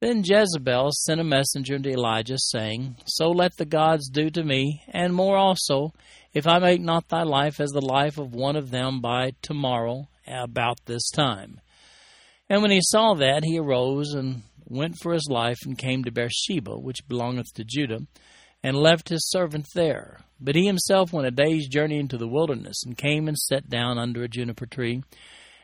Then 0.01 0.23
Jezebel 0.23 0.91
sent 0.91 1.21
a 1.21 1.23
messenger 1.23 1.79
to 1.79 1.89
Elijah, 1.89 2.38
saying, 2.38 2.97
So 3.05 3.29
let 3.29 3.57
the 3.57 3.65
gods 3.65 4.09
do 4.09 4.29
to 4.29 4.43
me, 4.43 4.81
and 4.88 5.13
more 5.13 5.38
also, 5.38 5.93
if 6.33 6.47
I 6.47 6.59
make 6.59 6.81
not 6.81 7.07
thy 7.07 7.23
life 7.23 7.59
as 7.59 7.71
the 7.71 7.85
life 7.85 8.17
of 8.17 8.33
one 8.33 8.55
of 8.55 8.71
them 8.71 8.99
by 9.01 9.31
tomorrow 9.41 10.07
about 10.27 10.79
this 10.85 11.09
time. 11.09 11.61
And 12.49 12.61
when 12.61 12.71
he 12.71 12.81
saw 12.81 13.13
that, 13.15 13.43
he 13.43 13.57
arose 13.57 14.13
and 14.13 14.43
went 14.65 14.97
for 15.01 15.13
his 15.13 15.27
life, 15.29 15.59
and 15.65 15.77
came 15.77 16.03
to 16.03 16.11
Beersheba, 16.11 16.77
which 16.77 17.07
belongeth 17.07 17.53
to 17.55 17.63
Judah, 17.65 17.99
and 18.65 18.75
left 18.75 19.10
his 19.10 19.30
servant 19.30 19.67
there. 19.75 20.21
But 20.39 20.56
he 20.56 20.65
himself 20.65 21.13
went 21.13 21.28
a 21.28 21.32
day's 21.32 21.67
journey 21.67 21.99
into 21.99 22.17
the 22.17 22.28
wilderness, 22.28 22.82
and 22.84 22.97
came 22.97 23.28
and 23.28 23.38
sat 23.38 23.69
down 23.69 23.99
under 23.99 24.23
a 24.23 24.28
juniper 24.28 24.65
tree. 24.65 25.04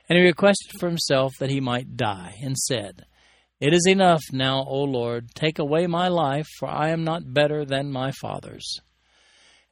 And 0.08 0.20
he 0.20 0.24
requested 0.24 0.80
for 0.80 0.88
himself 0.88 1.34
that 1.40 1.50
he 1.50 1.60
might 1.60 1.98
die, 1.98 2.36
and 2.44 2.56
said, 2.56 3.06
it 3.60 3.74
is 3.74 3.88
enough 3.88 4.22
now, 4.32 4.64
O 4.68 4.84
Lord, 4.84 5.36
take 5.36 5.58
away 5.58 5.88
my 5.88 6.10
life, 6.10 6.48
for 6.60 6.68
I 6.68 6.90
am 6.90 7.04
not 7.04 7.34
better 7.34 7.66
than 7.66 7.92
my 7.92 8.12
fathers. 8.12 8.82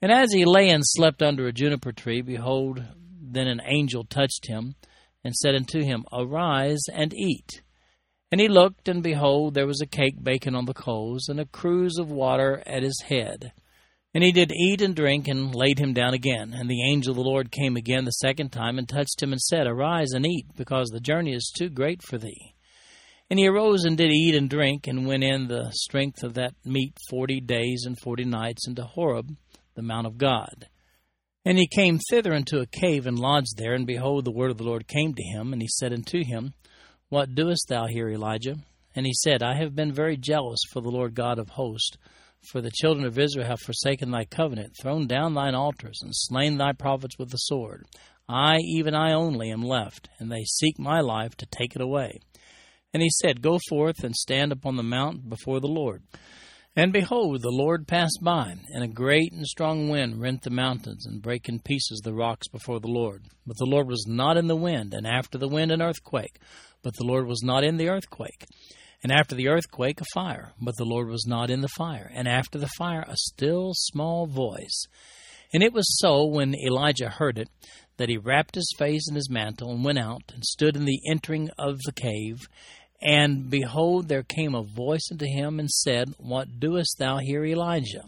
And 0.01 0.11
as 0.11 0.31
he 0.31 0.43
lay 0.45 0.69
and 0.69 0.83
slept 0.83 1.21
under 1.21 1.47
a 1.47 1.53
juniper 1.53 1.91
tree, 1.91 2.21
behold, 2.21 2.83
then 3.19 3.47
an 3.47 3.61
angel 3.63 4.03
touched 4.05 4.47
him, 4.47 4.75
and 5.23 5.35
said 5.35 5.53
unto 5.53 5.83
him, 5.83 6.05
Arise 6.11 6.81
and 6.91 7.13
eat. 7.13 7.61
And 8.31 8.39
he 8.39 8.47
looked, 8.47 8.87
and 8.87 9.01
behold, 9.01 9.55
there 9.55 9.65
was 9.65 9.81
a 9.81 9.87
cake 9.87 10.21
baking 10.21 10.55
on 10.55 10.65
the 10.65 10.73
coals, 10.73 11.27
and 11.29 11.39
a 11.39 11.45
cruse 11.45 11.97
of 11.97 12.11
water 12.11 12.61
at 12.65 12.83
his 12.83 13.01
head. 13.07 13.53
And 14.13 14.23
he 14.23 14.31
did 14.31 14.51
eat 14.51 14.81
and 14.81 14.95
drink, 14.95 15.27
and 15.27 15.53
laid 15.55 15.79
him 15.79 15.93
down 15.93 16.13
again. 16.13 16.53
And 16.53 16.69
the 16.69 16.89
angel 16.91 17.11
of 17.11 17.17
the 17.17 17.23
Lord 17.23 17.51
came 17.51 17.75
again 17.75 18.05
the 18.05 18.11
second 18.11 18.51
time, 18.51 18.77
and 18.77 18.87
touched 18.87 19.21
him, 19.21 19.31
and 19.31 19.41
said, 19.41 19.65
Arise 19.65 20.11
and 20.11 20.25
eat, 20.25 20.45
because 20.55 20.89
the 20.89 20.99
journey 20.99 21.33
is 21.33 21.51
too 21.55 21.69
great 21.69 22.03
for 22.03 22.17
thee. 22.17 22.53
And 23.31 23.37
he 23.39 23.47
arose 23.47 23.85
and 23.85 23.97
did 23.97 24.11
eat 24.11 24.35
and 24.35 24.49
drink, 24.49 24.87
and 24.87 25.07
went 25.07 25.23
in 25.23 25.47
the 25.47 25.71
strength 25.71 26.23
of 26.23 26.35
that 26.35 26.53
meat 26.65 26.93
forty 27.09 27.39
days 27.39 27.83
and 27.85 27.99
forty 27.99 28.25
nights 28.25 28.67
into 28.67 28.83
Horeb, 28.83 29.35
the 29.75 29.83
mount 29.83 30.07
of 30.07 30.17
God. 30.17 30.67
And 31.45 31.57
he 31.57 31.67
came 31.67 31.99
thither 32.09 32.33
into 32.33 32.59
a 32.59 32.65
cave 32.65 33.07
and 33.07 33.17
lodged 33.17 33.57
there, 33.57 33.73
and 33.73 33.87
behold, 33.87 34.25
the 34.25 34.31
word 34.31 34.51
of 34.51 34.57
the 34.57 34.63
Lord 34.63 34.87
came 34.87 35.13
to 35.13 35.23
him, 35.23 35.53
and 35.53 35.61
he 35.61 35.67
said 35.67 35.93
unto 35.93 36.23
him, 36.23 36.53
What 37.09 37.33
doest 37.33 37.65
thou 37.69 37.87
here, 37.87 38.07
Elijah? 38.09 38.55
And 38.95 39.03
he 39.03 39.13
said, 39.13 39.41
I 39.41 39.55
have 39.55 39.75
been 39.75 39.91
very 39.91 40.15
jealous 40.15 40.59
for 40.71 40.79
the 40.79 40.91
Lord 40.91 41.15
God 41.15 41.39
of 41.39 41.49
hosts, 41.49 41.97
For 42.51 42.61
the 42.61 42.71
children 42.71 43.05
of 43.05 43.17
Israel 43.17 43.47
have 43.47 43.59
forsaken 43.59 44.11
thy 44.11 44.25
covenant, 44.25 44.73
thrown 44.79 45.07
down 45.07 45.33
thine 45.33 45.55
altars, 45.55 45.99
and 46.03 46.11
slain 46.13 46.57
thy 46.57 46.73
prophets 46.73 47.17
with 47.17 47.31
the 47.31 47.37
sword. 47.37 47.85
I, 48.27 48.57
even 48.57 48.93
I 48.93 49.13
only, 49.13 49.49
am 49.49 49.63
left, 49.63 50.07
and 50.19 50.31
they 50.31 50.43
seek 50.43 50.77
my 50.77 51.01
life 51.01 51.35
to 51.37 51.47
take 51.47 51.75
it 51.75 51.81
away. 51.81 52.19
And 52.93 53.01
he 53.01 53.09
said, 53.09 53.41
Go 53.41 53.57
forth 53.69 54.03
and 54.03 54.15
stand 54.15 54.51
upon 54.51 54.75
the 54.75 54.83
mount 54.83 55.29
before 55.29 55.59
the 55.59 55.67
Lord. 55.67 56.03
And 56.75 56.93
behold, 56.93 57.41
the 57.41 57.49
Lord 57.49 57.87
passed 57.87 58.19
by, 58.21 58.55
and 58.69 58.83
a 58.83 58.87
great 58.87 59.33
and 59.33 59.45
strong 59.45 59.89
wind 59.89 60.21
rent 60.21 60.43
the 60.43 60.49
mountains, 60.49 61.05
and 61.05 61.21
brake 61.21 61.49
in 61.49 61.59
pieces 61.59 62.01
the 62.03 62.13
rocks 62.13 62.47
before 62.47 62.79
the 62.79 62.87
Lord. 62.87 63.25
But 63.45 63.57
the 63.57 63.65
Lord 63.65 63.87
was 63.87 64.05
not 64.07 64.37
in 64.37 64.47
the 64.47 64.55
wind, 64.55 64.93
and 64.93 65.05
after 65.05 65.37
the 65.37 65.47
wind 65.47 65.71
an 65.71 65.81
earthquake. 65.81 66.39
But 66.81 66.95
the 66.95 67.05
Lord 67.05 67.27
was 67.27 67.41
not 67.43 67.63
in 67.63 67.77
the 67.77 67.89
earthquake. 67.89 68.45
And 69.01 69.11
after 69.11 69.35
the 69.35 69.47
earthquake 69.47 69.99
a 69.99 70.05
fire. 70.13 70.53
But 70.61 70.75
the 70.77 70.85
Lord 70.85 71.09
was 71.09 71.25
not 71.25 71.49
in 71.49 71.61
the 71.61 71.69
fire. 71.69 72.11
And 72.13 72.27
after 72.27 72.57
the 72.59 72.69
fire 72.77 73.03
a 73.07 73.15
still 73.15 73.71
small 73.73 74.27
voice. 74.27 74.85
And 75.53 75.63
it 75.63 75.73
was 75.73 75.97
so, 75.99 76.25
when 76.25 76.53
Elijah 76.53 77.09
heard 77.09 77.39
it, 77.39 77.49
that 77.97 78.09
he 78.09 78.17
wrapped 78.17 78.55
his 78.55 78.73
face 78.77 79.09
in 79.09 79.15
his 79.15 79.29
mantle, 79.29 79.71
and 79.71 79.83
went 79.83 79.97
out, 79.97 80.31
and 80.33 80.45
stood 80.45 80.75
in 80.75 80.85
the 80.85 81.01
entering 81.09 81.49
of 81.57 81.77
the 81.85 81.91
cave. 81.91 82.47
And 83.01 83.49
behold, 83.49 84.07
there 84.07 84.23
came 84.23 84.55
a 84.55 84.63
voice 84.63 85.07
unto 85.11 85.25
him 85.25 85.59
and 85.59 85.69
said, 85.69 86.13
What 86.17 86.59
doest 86.59 86.97
thou 86.99 87.17
here, 87.17 87.45
Elijah? 87.45 88.03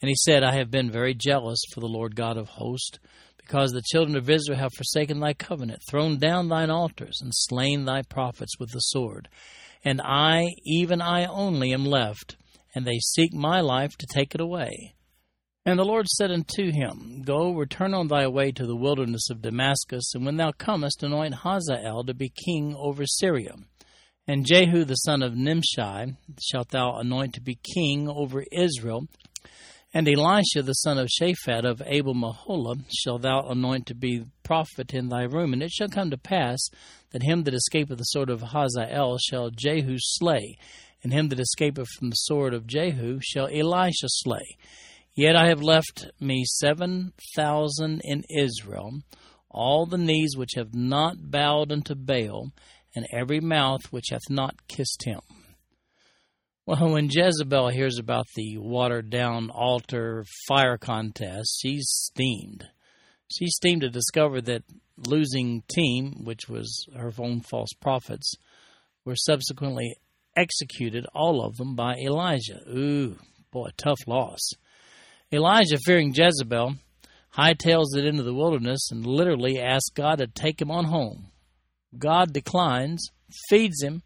And 0.00 0.08
he 0.08 0.14
said, 0.14 0.42
I 0.42 0.56
have 0.56 0.70
been 0.70 0.90
very 0.90 1.14
jealous 1.14 1.60
for 1.72 1.80
the 1.80 1.88
Lord 1.88 2.16
God 2.16 2.36
of 2.36 2.48
hosts, 2.48 2.98
because 3.36 3.72
the 3.72 3.82
children 3.92 4.16
of 4.16 4.28
Israel 4.28 4.58
have 4.58 4.72
forsaken 4.76 5.20
thy 5.20 5.34
covenant, 5.34 5.80
thrown 5.88 6.18
down 6.18 6.48
thine 6.48 6.70
altars, 6.70 7.20
and 7.22 7.30
slain 7.34 7.84
thy 7.84 8.02
prophets 8.02 8.58
with 8.58 8.70
the 8.72 8.80
sword. 8.80 9.28
And 9.84 10.00
I, 10.02 10.46
even 10.64 11.00
I 11.00 11.26
only, 11.26 11.72
am 11.72 11.84
left, 11.84 12.36
and 12.74 12.86
they 12.86 12.98
seek 12.98 13.32
my 13.32 13.60
life 13.60 13.96
to 13.98 14.06
take 14.06 14.34
it 14.34 14.40
away. 14.40 14.94
And 15.64 15.78
the 15.78 15.84
Lord 15.84 16.06
said 16.08 16.30
unto 16.30 16.70
him, 16.70 17.22
Go, 17.24 17.52
return 17.52 17.92
on 17.92 18.08
thy 18.08 18.26
way 18.28 18.52
to 18.52 18.66
the 18.66 18.76
wilderness 18.76 19.30
of 19.30 19.42
Damascus, 19.42 20.14
and 20.14 20.24
when 20.24 20.36
thou 20.36 20.52
comest, 20.52 21.02
anoint 21.02 21.34
Hazael 21.34 22.04
to 22.04 22.14
be 22.14 22.30
king 22.30 22.74
over 22.78 23.04
Syria. 23.04 23.54
And 24.28 24.44
Jehu 24.44 24.84
the 24.84 24.94
son 24.94 25.22
of 25.22 25.36
Nimshi 25.36 26.16
shalt 26.42 26.70
thou 26.70 26.98
anoint 26.98 27.34
to 27.34 27.40
be 27.40 27.60
king 27.62 28.08
over 28.08 28.44
Israel. 28.50 29.06
And 29.94 30.08
Elisha 30.08 30.62
the 30.62 30.72
son 30.72 30.98
of 30.98 31.08
Shaphat 31.08 31.64
of 31.64 31.80
Abel 31.86 32.14
Meholah 32.14 32.84
shalt 32.92 33.22
thou 33.22 33.46
anoint 33.48 33.86
to 33.86 33.94
be 33.94 34.24
prophet 34.42 34.92
in 34.92 35.08
thy 35.08 35.22
room. 35.22 35.52
And 35.52 35.62
it 35.62 35.70
shall 35.70 35.88
come 35.88 36.10
to 36.10 36.18
pass 36.18 36.58
that 37.12 37.22
him 37.22 37.44
that 37.44 37.54
escapeth 37.54 37.98
the 37.98 38.04
sword 38.04 38.28
of 38.28 38.42
Hazael 38.42 39.16
shall 39.18 39.50
Jehu 39.50 39.96
slay, 39.98 40.58
and 41.04 41.12
him 41.12 41.28
that 41.28 41.38
escapeth 41.38 41.86
from 41.96 42.10
the 42.10 42.16
sword 42.16 42.52
of 42.52 42.66
Jehu 42.66 43.20
shall 43.22 43.46
Elisha 43.46 44.08
slay. 44.08 44.56
Yet 45.14 45.36
I 45.36 45.46
have 45.46 45.62
left 45.62 46.10
me 46.20 46.44
seven 46.46 47.12
thousand 47.36 48.02
in 48.04 48.24
Israel, 48.36 48.90
all 49.48 49.86
the 49.86 49.96
knees 49.96 50.36
which 50.36 50.54
have 50.56 50.74
not 50.74 51.30
bowed 51.30 51.70
unto 51.70 51.94
Baal, 51.94 52.50
and 52.96 53.06
every 53.12 53.40
mouth 53.40 53.92
which 53.92 54.06
hath 54.10 54.28
not 54.28 54.66
kissed 54.66 55.04
him. 55.04 55.20
Well, 56.66 56.90
when 56.90 57.08
Jezebel 57.08 57.68
hears 57.68 57.98
about 57.98 58.26
the 58.34 58.56
watered 58.58 59.08
down 59.08 59.50
altar 59.50 60.24
fire 60.48 60.76
contest, 60.76 61.60
she's 61.62 61.86
steamed. 61.88 62.64
She's 63.30 63.54
steamed 63.54 63.82
to 63.82 63.88
discover 63.88 64.40
that 64.40 64.64
losing 64.96 65.62
team, 65.68 66.24
which 66.24 66.48
was 66.48 66.86
her 66.96 67.12
own 67.18 67.40
false 67.42 67.72
prophets, 67.80 68.34
were 69.04 69.14
subsequently 69.14 69.94
executed, 70.34 71.06
all 71.14 71.44
of 71.44 71.56
them, 71.56 71.76
by 71.76 71.94
Elijah. 71.94 72.60
Ooh, 72.68 73.16
boy, 73.52 73.68
tough 73.76 74.00
loss. 74.08 74.40
Elijah, 75.32 75.78
fearing 75.84 76.12
Jezebel, 76.14 76.76
hightails 77.36 77.96
it 77.96 78.06
into 78.06 78.22
the 78.22 78.34
wilderness 78.34 78.90
and 78.90 79.06
literally 79.06 79.60
asks 79.60 79.90
God 79.90 80.18
to 80.18 80.26
take 80.26 80.60
him 80.60 80.70
on 80.70 80.86
home. 80.86 81.28
God 81.98 82.32
declines, 82.32 83.10
feeds 83.48 83.82
him, 83.82 84.02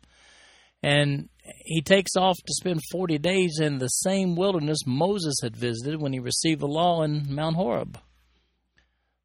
and 0.82 1.28
he 1.64 1.82
takes 1.82 2.16
off 2.16 2.36
to 2.36 2.54
spend 2.54 2.80
40 2.90 3.18
days 3.18 3.58
in 3.60 3.78
the 3.78 3.88
same 3.88 4.36
wilderness 4.36 4.78
Moses 4.86 5.34
had 5.42 5.56
visited 5.56 6.00
when 6.00 6.12
he 6.12 6.18
received 6.18 6.60
the 6.60 6.66
law 6.66 7.02
in 7.02 7.26
Mount 7.34 7.56
Horeb. 7.56 7.98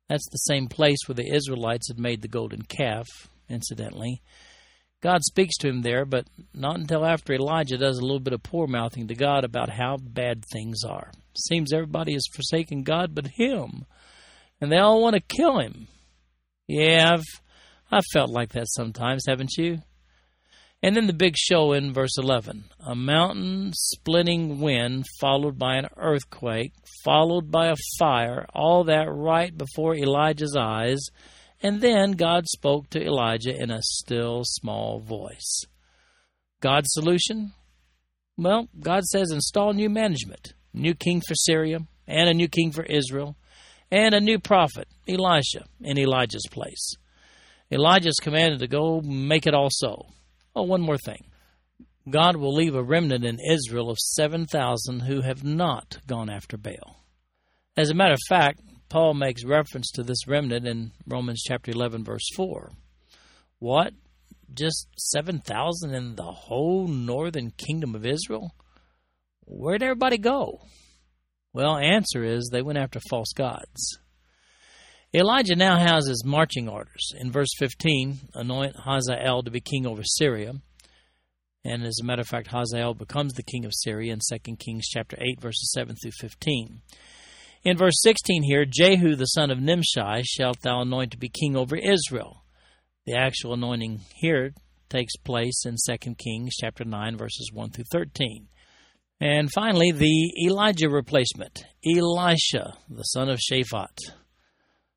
That's 0.10 0.28
the 0.30 0.38
same 0.38 0.68
place 0.68 1.00
where 1.08 1.16
the 1.16 1.34
Israelites 1.34 1.88
had 1.88 2.00
made 2.00 2.22
the 2.22 2.28
golden 2.28 2.64
calf, 2.64 3.08
incidentally. 3.50 4.22
God 5.02 5.24
speaks 5.24 5.56
to 5.58 5.68
him 5.68 5.82
there, 5.82 6.06
but 6.06 6.28
not 6.54 6.78
until 6.78 7.06
after 7.06 7.34
Elijah 7.34 7.78
does 7.78 7.98
a 7.98 8.02
little 8.02 8.20
bit 8.20 8.34
of 8.34 8.44
poor 8.44 8.68
mouthing 8.68 9.08
to 9.08 9.16
God 9.16 9.44
about 9.44 9.70
how 9.70 9.98
bad 9.98 10.44
things 10.52 10.84
are. 10.84 11.12
Seems 11.38 11.74
everybody 11.74 12.14
has 12.14 12.26
forsaken 12.34 12.84
God 12.84 13.14
but 13.14 13.28
him, 13.36 13.86
and 14.60 14.72
they 14.72 14.78
all 14.78 15.02
want 15.02 15.16
to 15.16 15.22
kill 15.22 15.60
him. 15.60 15.88
Yeah, 16.68 17.14
I've 17.14 17.42
I've 17.92 18.06
felt 18.12 18.30
like 18.30 18.54
that 18.54 18.68
sometimes, 18.70 19.26
haven't 19.28 19.54
you? 19.58 19.80
And 20.82 20.96
then 20.96 21.08
the 21.08 21.14
big 21.14 21.36
show 21.38 21.74
in 21.74 21.94
verse 21.94 22.18
11 22.18 22.66
a 22.86 22.96
mountain 22.96 23.72
splitting 23.74 24.60
wind, 24.60 25.06
followed 25.20 25.58
by 25.58 25.78
an 25.78 25.88
earthquake, 25.98 26.74
followed 27.04 27.50
by 27.50 27.68
a 27.68 27.76
fire, 27.98 28.46
all 28.54 28.84
that 28.84 29.08
right 29.12 29.58
before 29.58 29.96
Elijah's 29.96 30.56
eyes. 30.56 31.00
And 31.62 31.82
then 31.82 32.12
God 32.12 32.46
spoke 32.48 32.90
to 32.92 33.04
Elijah 33.04 33.56
in 33.56 33.72
a 33.72 33.82
still 33.82 34.42
small 34.44 35.00
voice. 35.00 35.64
God's 36.62 36.90
solution? 36.92 37.54
Well, 38.38 38.68
God 38.80 39.06
says 39.06 39.32
install 39.32 39.74
new 39.74 39.90
management, 39.90 40.54
new 40.74 40.94
king 40.94 41.22
for 41.26 41.34
Syria, 41.34 41.80
and 42.08 42.30
a 42.30 42.34
new 42.34 42.48
king 42.48 42.72
for 42.72 42.84
Israel, 42.84 43.38
and 43.90 44.14
a 44.14 44.20
new 44.20 44.38
prophet, 44.40 44.88
Elisha, 45.08 45.66
in 45.80 45.98
Elijah's 45.98 46.46
place. 46.52 46.96
Elijah 47.76 48.08
is 48.08 48.20
commanded 48.22 48.60
to 48.60 48.68
go 48.68 49.02
make 49.02 49.46
it 49.46 49.54
all 49.54 49.68
so. 49.70 50.08
Oh, 50.56 50.64
one 50.64 50.82
more 50.82 50.98
thing. 50.98 51.26
God 52.10 52.38
will 52.38 52.54
leave 52.54 52.74
a 52.74 52.82
remnant 52.82 53.26
in 53.26 53.38
Israel 53.52 53.90
of 53.90 54.00
7,000 54.00 55.02
who 55.02 55.20
have 55.22 55.44
not 55.44 55.98
gone 56.08 56.30
after 56.30 56.56
Baal. 56.56 57.04
As 57.76 57.90
a 57.90 57.94
matter 57.94 58.14
of 58.14 58.20
fact, 58.30 58.62
Paul 58.88 59.16
makes 59.16 59.44
reference 59.44 59.92
to 59.92 60.04
this 60.04 60.26
remnant 60.26 60.66
in 60.66 60.94
Romans 61.06 61.44
chapter 61.46 61.72
11, 61.72 62.06
verse 62.06 62.30
4. 62.38 62.72
What? 63.60 63.92
Just 64.54 64.88
7,000 64.98 65.94
in 65.94 66.16
the 66.16 66.32
whole 66.32 66.88
northern 66.88 67.52
kingdom 67.52 67.94
of 67.94 68.06
Israel? 68.06 68.56
Where'd 69.46 69.84
everybody 69.84 70.18
go? 70.18 70.62
Well, 71.52 71.76
answer 71.76 72.24
is 72.24 72.50
they 72.52 72.62
went 72.62 72.78
after 72.78 73.02
false 73.10 73.34
gods. 73.36 74.00
Elijah 75.14 75.56
now 75.56 75.78
has 75.78 76.08
his 76.08 76.26
marching 76.26 76.68
orders. 76.68 77.14
In 77.20 77.32
verse 77.32 77.50
15, 77.58 78.20
anoint 78.34 78.76
Hazael 78.76 79.44
to 79.44 79.52
be 79.52 79.62
king 79.62 79.86
over 79.86 80.04
Syria. 80.04 80.54
And 81.64 81.84
as 81.84 82.00
a 82.00 82.06
matter 82.06 82.22
of 82.22 82.28
fact, 82.28 82.48
Hazael 82.48 82.94
becomes 82.94 83.34
the 83.34 83.44
king 83.44 83.66
of 83.66 83.72
Syria 83.74 84.14
in 84.14 84.20
2 84.20 84.56
Kings 84.58 84.88
chapter 84.88 85.18
8, 85.20 85.42
verses 85.42 85.72
7 85.74 85.96
through 85.96 86.12
15. 86.20 86.82
In 87.64 87.78
verse 87.78 87.96
16 88.02 88.44
here, 88.44 88.66
Jehu 88.66 89.16
the 89.16 89.26
son 89.26 89.50
of 89.50 89.60
Nimshi 89.60 90.22
shalt 90.24 90.62
thou 90.62 90.82
anoint 90.82 91.12
to 91.12 91.18
be 91.18 91.30
king 91.30 91.56
over 91.56 91.76
Israel. 91.76 92.44
The 93.08 93.18
actual 93.18 93.54
anointing 93.54 94.02
here 94.16 94.54
takes 94.90 95.16
place 95.18 95.64
in 95.66 95.76
2 95.90 96.16
Kings 96.16 96.56
chapter 96.60 96.86
9, 96.86 97.18
verses 97.18 97.50
1 97.52 97.72
through 97.72 97.86
13. 97.92 98.48
And 99.20 99.52
finally, 99.52 99.92
the 99.92 100.46
Elijah 100.46 100.90
replacement, 100.90 101.66
Elisha, 101.84 102.78
the 102.90 103.04
son 103.04 103.30
of 103.30 103.40
Shaphat. 103.40 103.98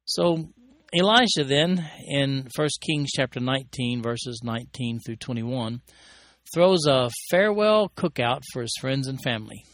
So 0.09 0.49
Elisha 0.95 1.45
then 1.45 1.87
in 2.07 2.49
1 2.57 2.69
Kings 2.81 3.11
chapter 3.15 3.41
19 3.41 4.03
verses 4.03 4.41
19 4.43 5.01
through 5.05 5.17
21 5.17 5.83
throws 6.55 6.87
a 6.89 7.11
farewell 7.31 7.93
cookout 7.95 8.41
for 8.51 8.63
his 8.63 8.73
friends 8.81 9.07
and 9.07 9.21
family. 9.21 9.67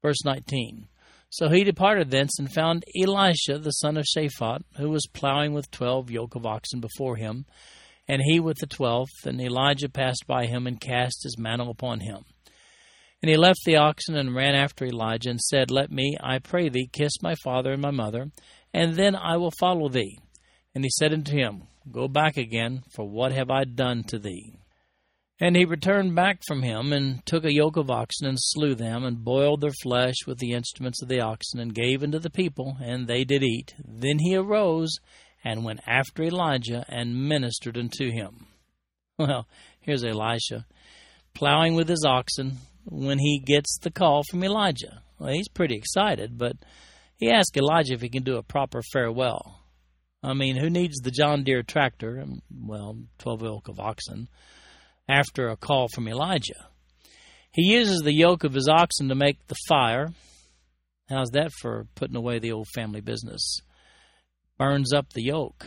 Verse 0.00 0.24
19. 0.24 0.88
So 1.28 1.50
he 1.50 1.64
departed 1.64 2.10
thence 2.10 2.38
and 2.38 2.50
found 2.50 2.86
Elisha 2.98 3.58
the 3.58 3.72
son 3.72 3.98
of 3.98 4.06
Shaphat, 4.06 4.60
who 4.78 4.88
was 4.88 5.06
plowing 5.12 5.52
with 5.52 5.70
twelve 5.70 6.10
yoke 6.10 6.34
of 6.34 6.46
oxen 6.46 6.80
before 6.80 7.16
him, 7.16 7.44
and 8.08 8.22
he 8.24 8.40
with 8.40 8.56
the 8.60 8.66
twelfth. 8.66 9.26
And 9.26 9.38
Elijah 9.38 9.90
passed 9.90 10.24
by 10.26 10.46
him 10.46 10.66
and 10.66 10.80
cast 10.80 11.24
his 11.24 11.36
mantle 11.36 11.68
upon 11.68 12.00
him. 12.00 12.24
And 13.22 13.28
he 13.28 13.36
left 13.36 13.60
the 13.66 13.76
oxen 13.76 14.16
and 14.16 14.34
ran 14.34 14.54
after 14.54 14.86
Elijah 14.86 15.28
and 15.28 15.40
said, 15.40 15.70
Let 15.70 15.90
me, 15.90 16.16
I 16.18 16.38
pray 16.38 16.70
thee, 16.70 16.88
kiss 16.90 17.12
my 17.20 17.34
father 17.42 17.72
and 17.72 17.82
my 17.82 17.90
mother, 17.90 18.30
and 18.72 18.96
then 18.96 19.14
I 19.16 19.36
will 19.36 19.52
follow 19.58 19.88
thee. 19.88 20.18
And 20.74 20.84
he 20.84 20.90
said 20.90 21.12
unto 21.12 21.32
him, 21.36 21.62
Go 21.90 22.08
back 22.08 22.36
again, 22.36 22.82
for 22.94 23.08
what 23.08 23.32
have 23.32 23.50
I 23.50 23.64
done 23.64 24.04
to 24.04 24.18
thee? 24.18 24.58
And 25.40 25.56
he 25.56 25.64
returned 25.64 26.14
back 26.14 26.40
from 26.46 26.62
him, 26.62 26.92
and 26.92 27.24
took 27.24 27.44
a 27.44 27.54
yoke 27.54 27.76
of 27.76 27.90
oxen, 27.90 28.26
and 28.26 28.36
slew 28.38 28.74
them, 28.74 29.04
and 29.04 29.24
boiled 29.24 29.60
their 29.60 29.72
flesh 29.82 30.16
with 30.26 30.38
the 30.38 30.52
instruments 30.52 31.00
of 31.00 31.08
the 31.08 31.20
oxen, 31.20 31.60
and 31.60 31.74
gave 31.74 32.02
unto 32.02 32.18
the 32.18 32.30
people, 32.30 32.76
and 32.82 33.06
they 33.06 33.24
did 33.24 33.42
eat. 33.42 33.74
Then 33.84 34.18
he 34.18 34.36
arose, 34.36 34.98
and 35.44 35.64
went 35.64 35.80
after 35.86 36.24
Elijah, 36.24 36.84
and 36.88 37.28
ministered 37.28 37.78
unto 37.78 38.10
him. 38.10 38.46
Well, 39.18 39.48
here's 39.80 40.04
Elisha, 40.04 40.64
plowing 41.34 41.74
with 41.74 41.88
his 41.88 42.04
oxen, 42.06 42.58
when 42.84 43.18
he 43.18 43.42
gets 43.44 43.76
the 43.80 43.90
call 43.90 44.22
from 44.30 44.44
Elijah. 44.44 45.02
Well, 45.18 45.32
he's 45.32 45.48
pretty 45.48 45.74
excited, 45.74 46.38
but 46.38 46.52
he 47.18 47.30
asks 47.30 47.56
Elijah 47.56 47.94
if 47.94 48.00
he 48.00 48.08
can 48.08 48.22
do 48.22 48.36
a 48.36 48.42
proper 48.42 48.80
farewell. 48.92 49.64
I 50.22 50.34
mean, 50.34 50.56
who 50.56 50.70
needs 50.70 50.98
the 50.98 51.10
John 51.10 51.44
Deere 51.44 51.62
tractor, 51.62 52.24
well, 52.50 52.98
12 53.18 53.42
yoke 53.42 53.68
of 53.68 53.78
oxen, 53.78 54.28
after 55.08 55.48
a 55.48 55.56
call 55.56 55.88
from 55.94 56.08
Elijah? 56.08 56.68
He 57.52 57.72
uses 57.72 58.00
the 58.00 58.14
yoke 58.14 58.44
of 58.44 58.54
his 58.54 58.68
oxen 58.68 59.08
to 59.08 59.14
make 59.14 59.46
the 59.48 59.56
fire. 59.68 60.08
How's 61.08 61.30
that 61.30 61.50
for 61.60 61.86
putting 61.94 62.16
away 62.16 62.38
the 62.38 62.52
old 62.52 62.68
family 62.74 63.00
business? 63.00 63.60
Burns 64.58 64.92
up 64.92 65.12
the 65.12 65.24
yoke. 65.24 65.66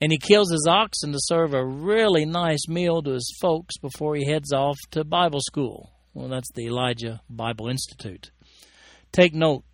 And 0.00 0.12
he 0.12 0.18
kills 0.18 0.50
his 0.50 0.66
oxen 0.66 1.12
to 1.12 1.18
serve 1.20 1.52
a 1.52 1.64
really 1.64 2.24
nice 2.24 2.68
meal 2.68 3.02
to 3.02 3.12
his 3.12 3.36
folks 3.40 3.76
before 3.78 4.14
he 4.14 4.26
heads 4.26 4.50
off 4.50 4.78
to 4.92 5.04
Bible 5.04 5.40
school. 5.42 5.90
Well, 6.14 6.28
that's 6.28 6.50
the 6.54 6.66
Elijah 6.66 7.20
Bible 7.28 7.68
Institute. 7.68 8.30
Take 9.12 9.34
note 9.34 9.64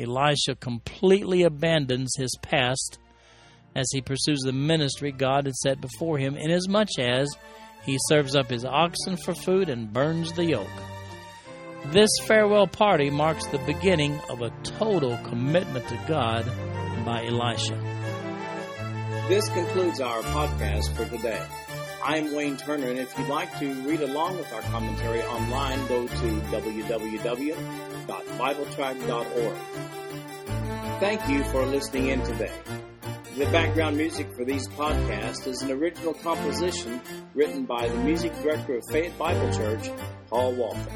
Elisha 0.00 0.54
completely 0.56 1.42
abandons 1.42 2.12
his 2.16 2.34
past 2.42 2.98
as 3.74 3.86
he 3.92 4.00
pursues 4.00 4.40
the 4.40 4.52
ministry 4.52 5.12
God 5.12 5.46
had 5.46 5.54
set 5.54 5.80
before 5.80 6.18
him, 6.18 6.36
inasmuch 6.36 6.98
as 6.98 7.28
he 7.84 7.98
serves 8.08 8.34
up 8.34 8.50
his 8.50 8.64
oxen 8.64 9.16
for 9.16 9.34
food 9.34 9.68
and 9.68 9.92
burns 9.92 10.32
the 10.32 10.44
yoke. 10.44 10.66
This 11.86 12.10
farewell 12.26 12.66
party 12.66 13.10
marks 13.10 13.46
the 13.46 13.58
beginning 13.58 14.20
of 14.28 14.42
a 14.42 14.50
total 14.64 15.16
commitment 15.24 15.88
to 15.88 15.98
God 16.06 16.44
by 17.04 17.24
Elisha. 17.26 17.78
This 19.28 19.48
concludes 19.48 20.00
our 20.00 20.20
podcast 20.22 20.92
for 20.94 21.04
today. 21.04 21.42
I'm 22.02 22.34
Wayne 22.34 22.56
Turner, 22.56 22.88
and 22.88 22.98
if 22.98 23.16
you'd 23.18 23.28
like 23.28 23.58
to 23.60 23.74
read 23.82 24.00
along 24.00 24.36
with 24.36 24.52
our 24.52 24.62
commentary 24.62 25.22
online, 25.22 25.86
go 25.86 26.06
to 26.08 26.40
www.bibletrack.org. 28.10 29.56
Thank 31.00 31.28
you 31.28 31.44
for 31.44 31.64
listening 31.66 32.08
in 32.08 32.22
today. 32.24 32.52
The 33.36 33.46
background 33.46 33.96
music 33.96 34.32
for 34.32 34.44
these 34.44 34.68
podcasts 34.68 35.46
is 35.46 35.62
an 35.62 35.70
original 35.70 36.14
composition 36.14 37.00
written 37.34 37.64
by 37.64 37.88
the 37.88 37.96
music 37.98 38.34
director 38.42 38.76
of 38.76 38.84
Fayette 38.86 39.16
Bible 39.16 39.50
Church, 39.52 39.88
Paul 40.28 40.54
Walker. 40.54 40.92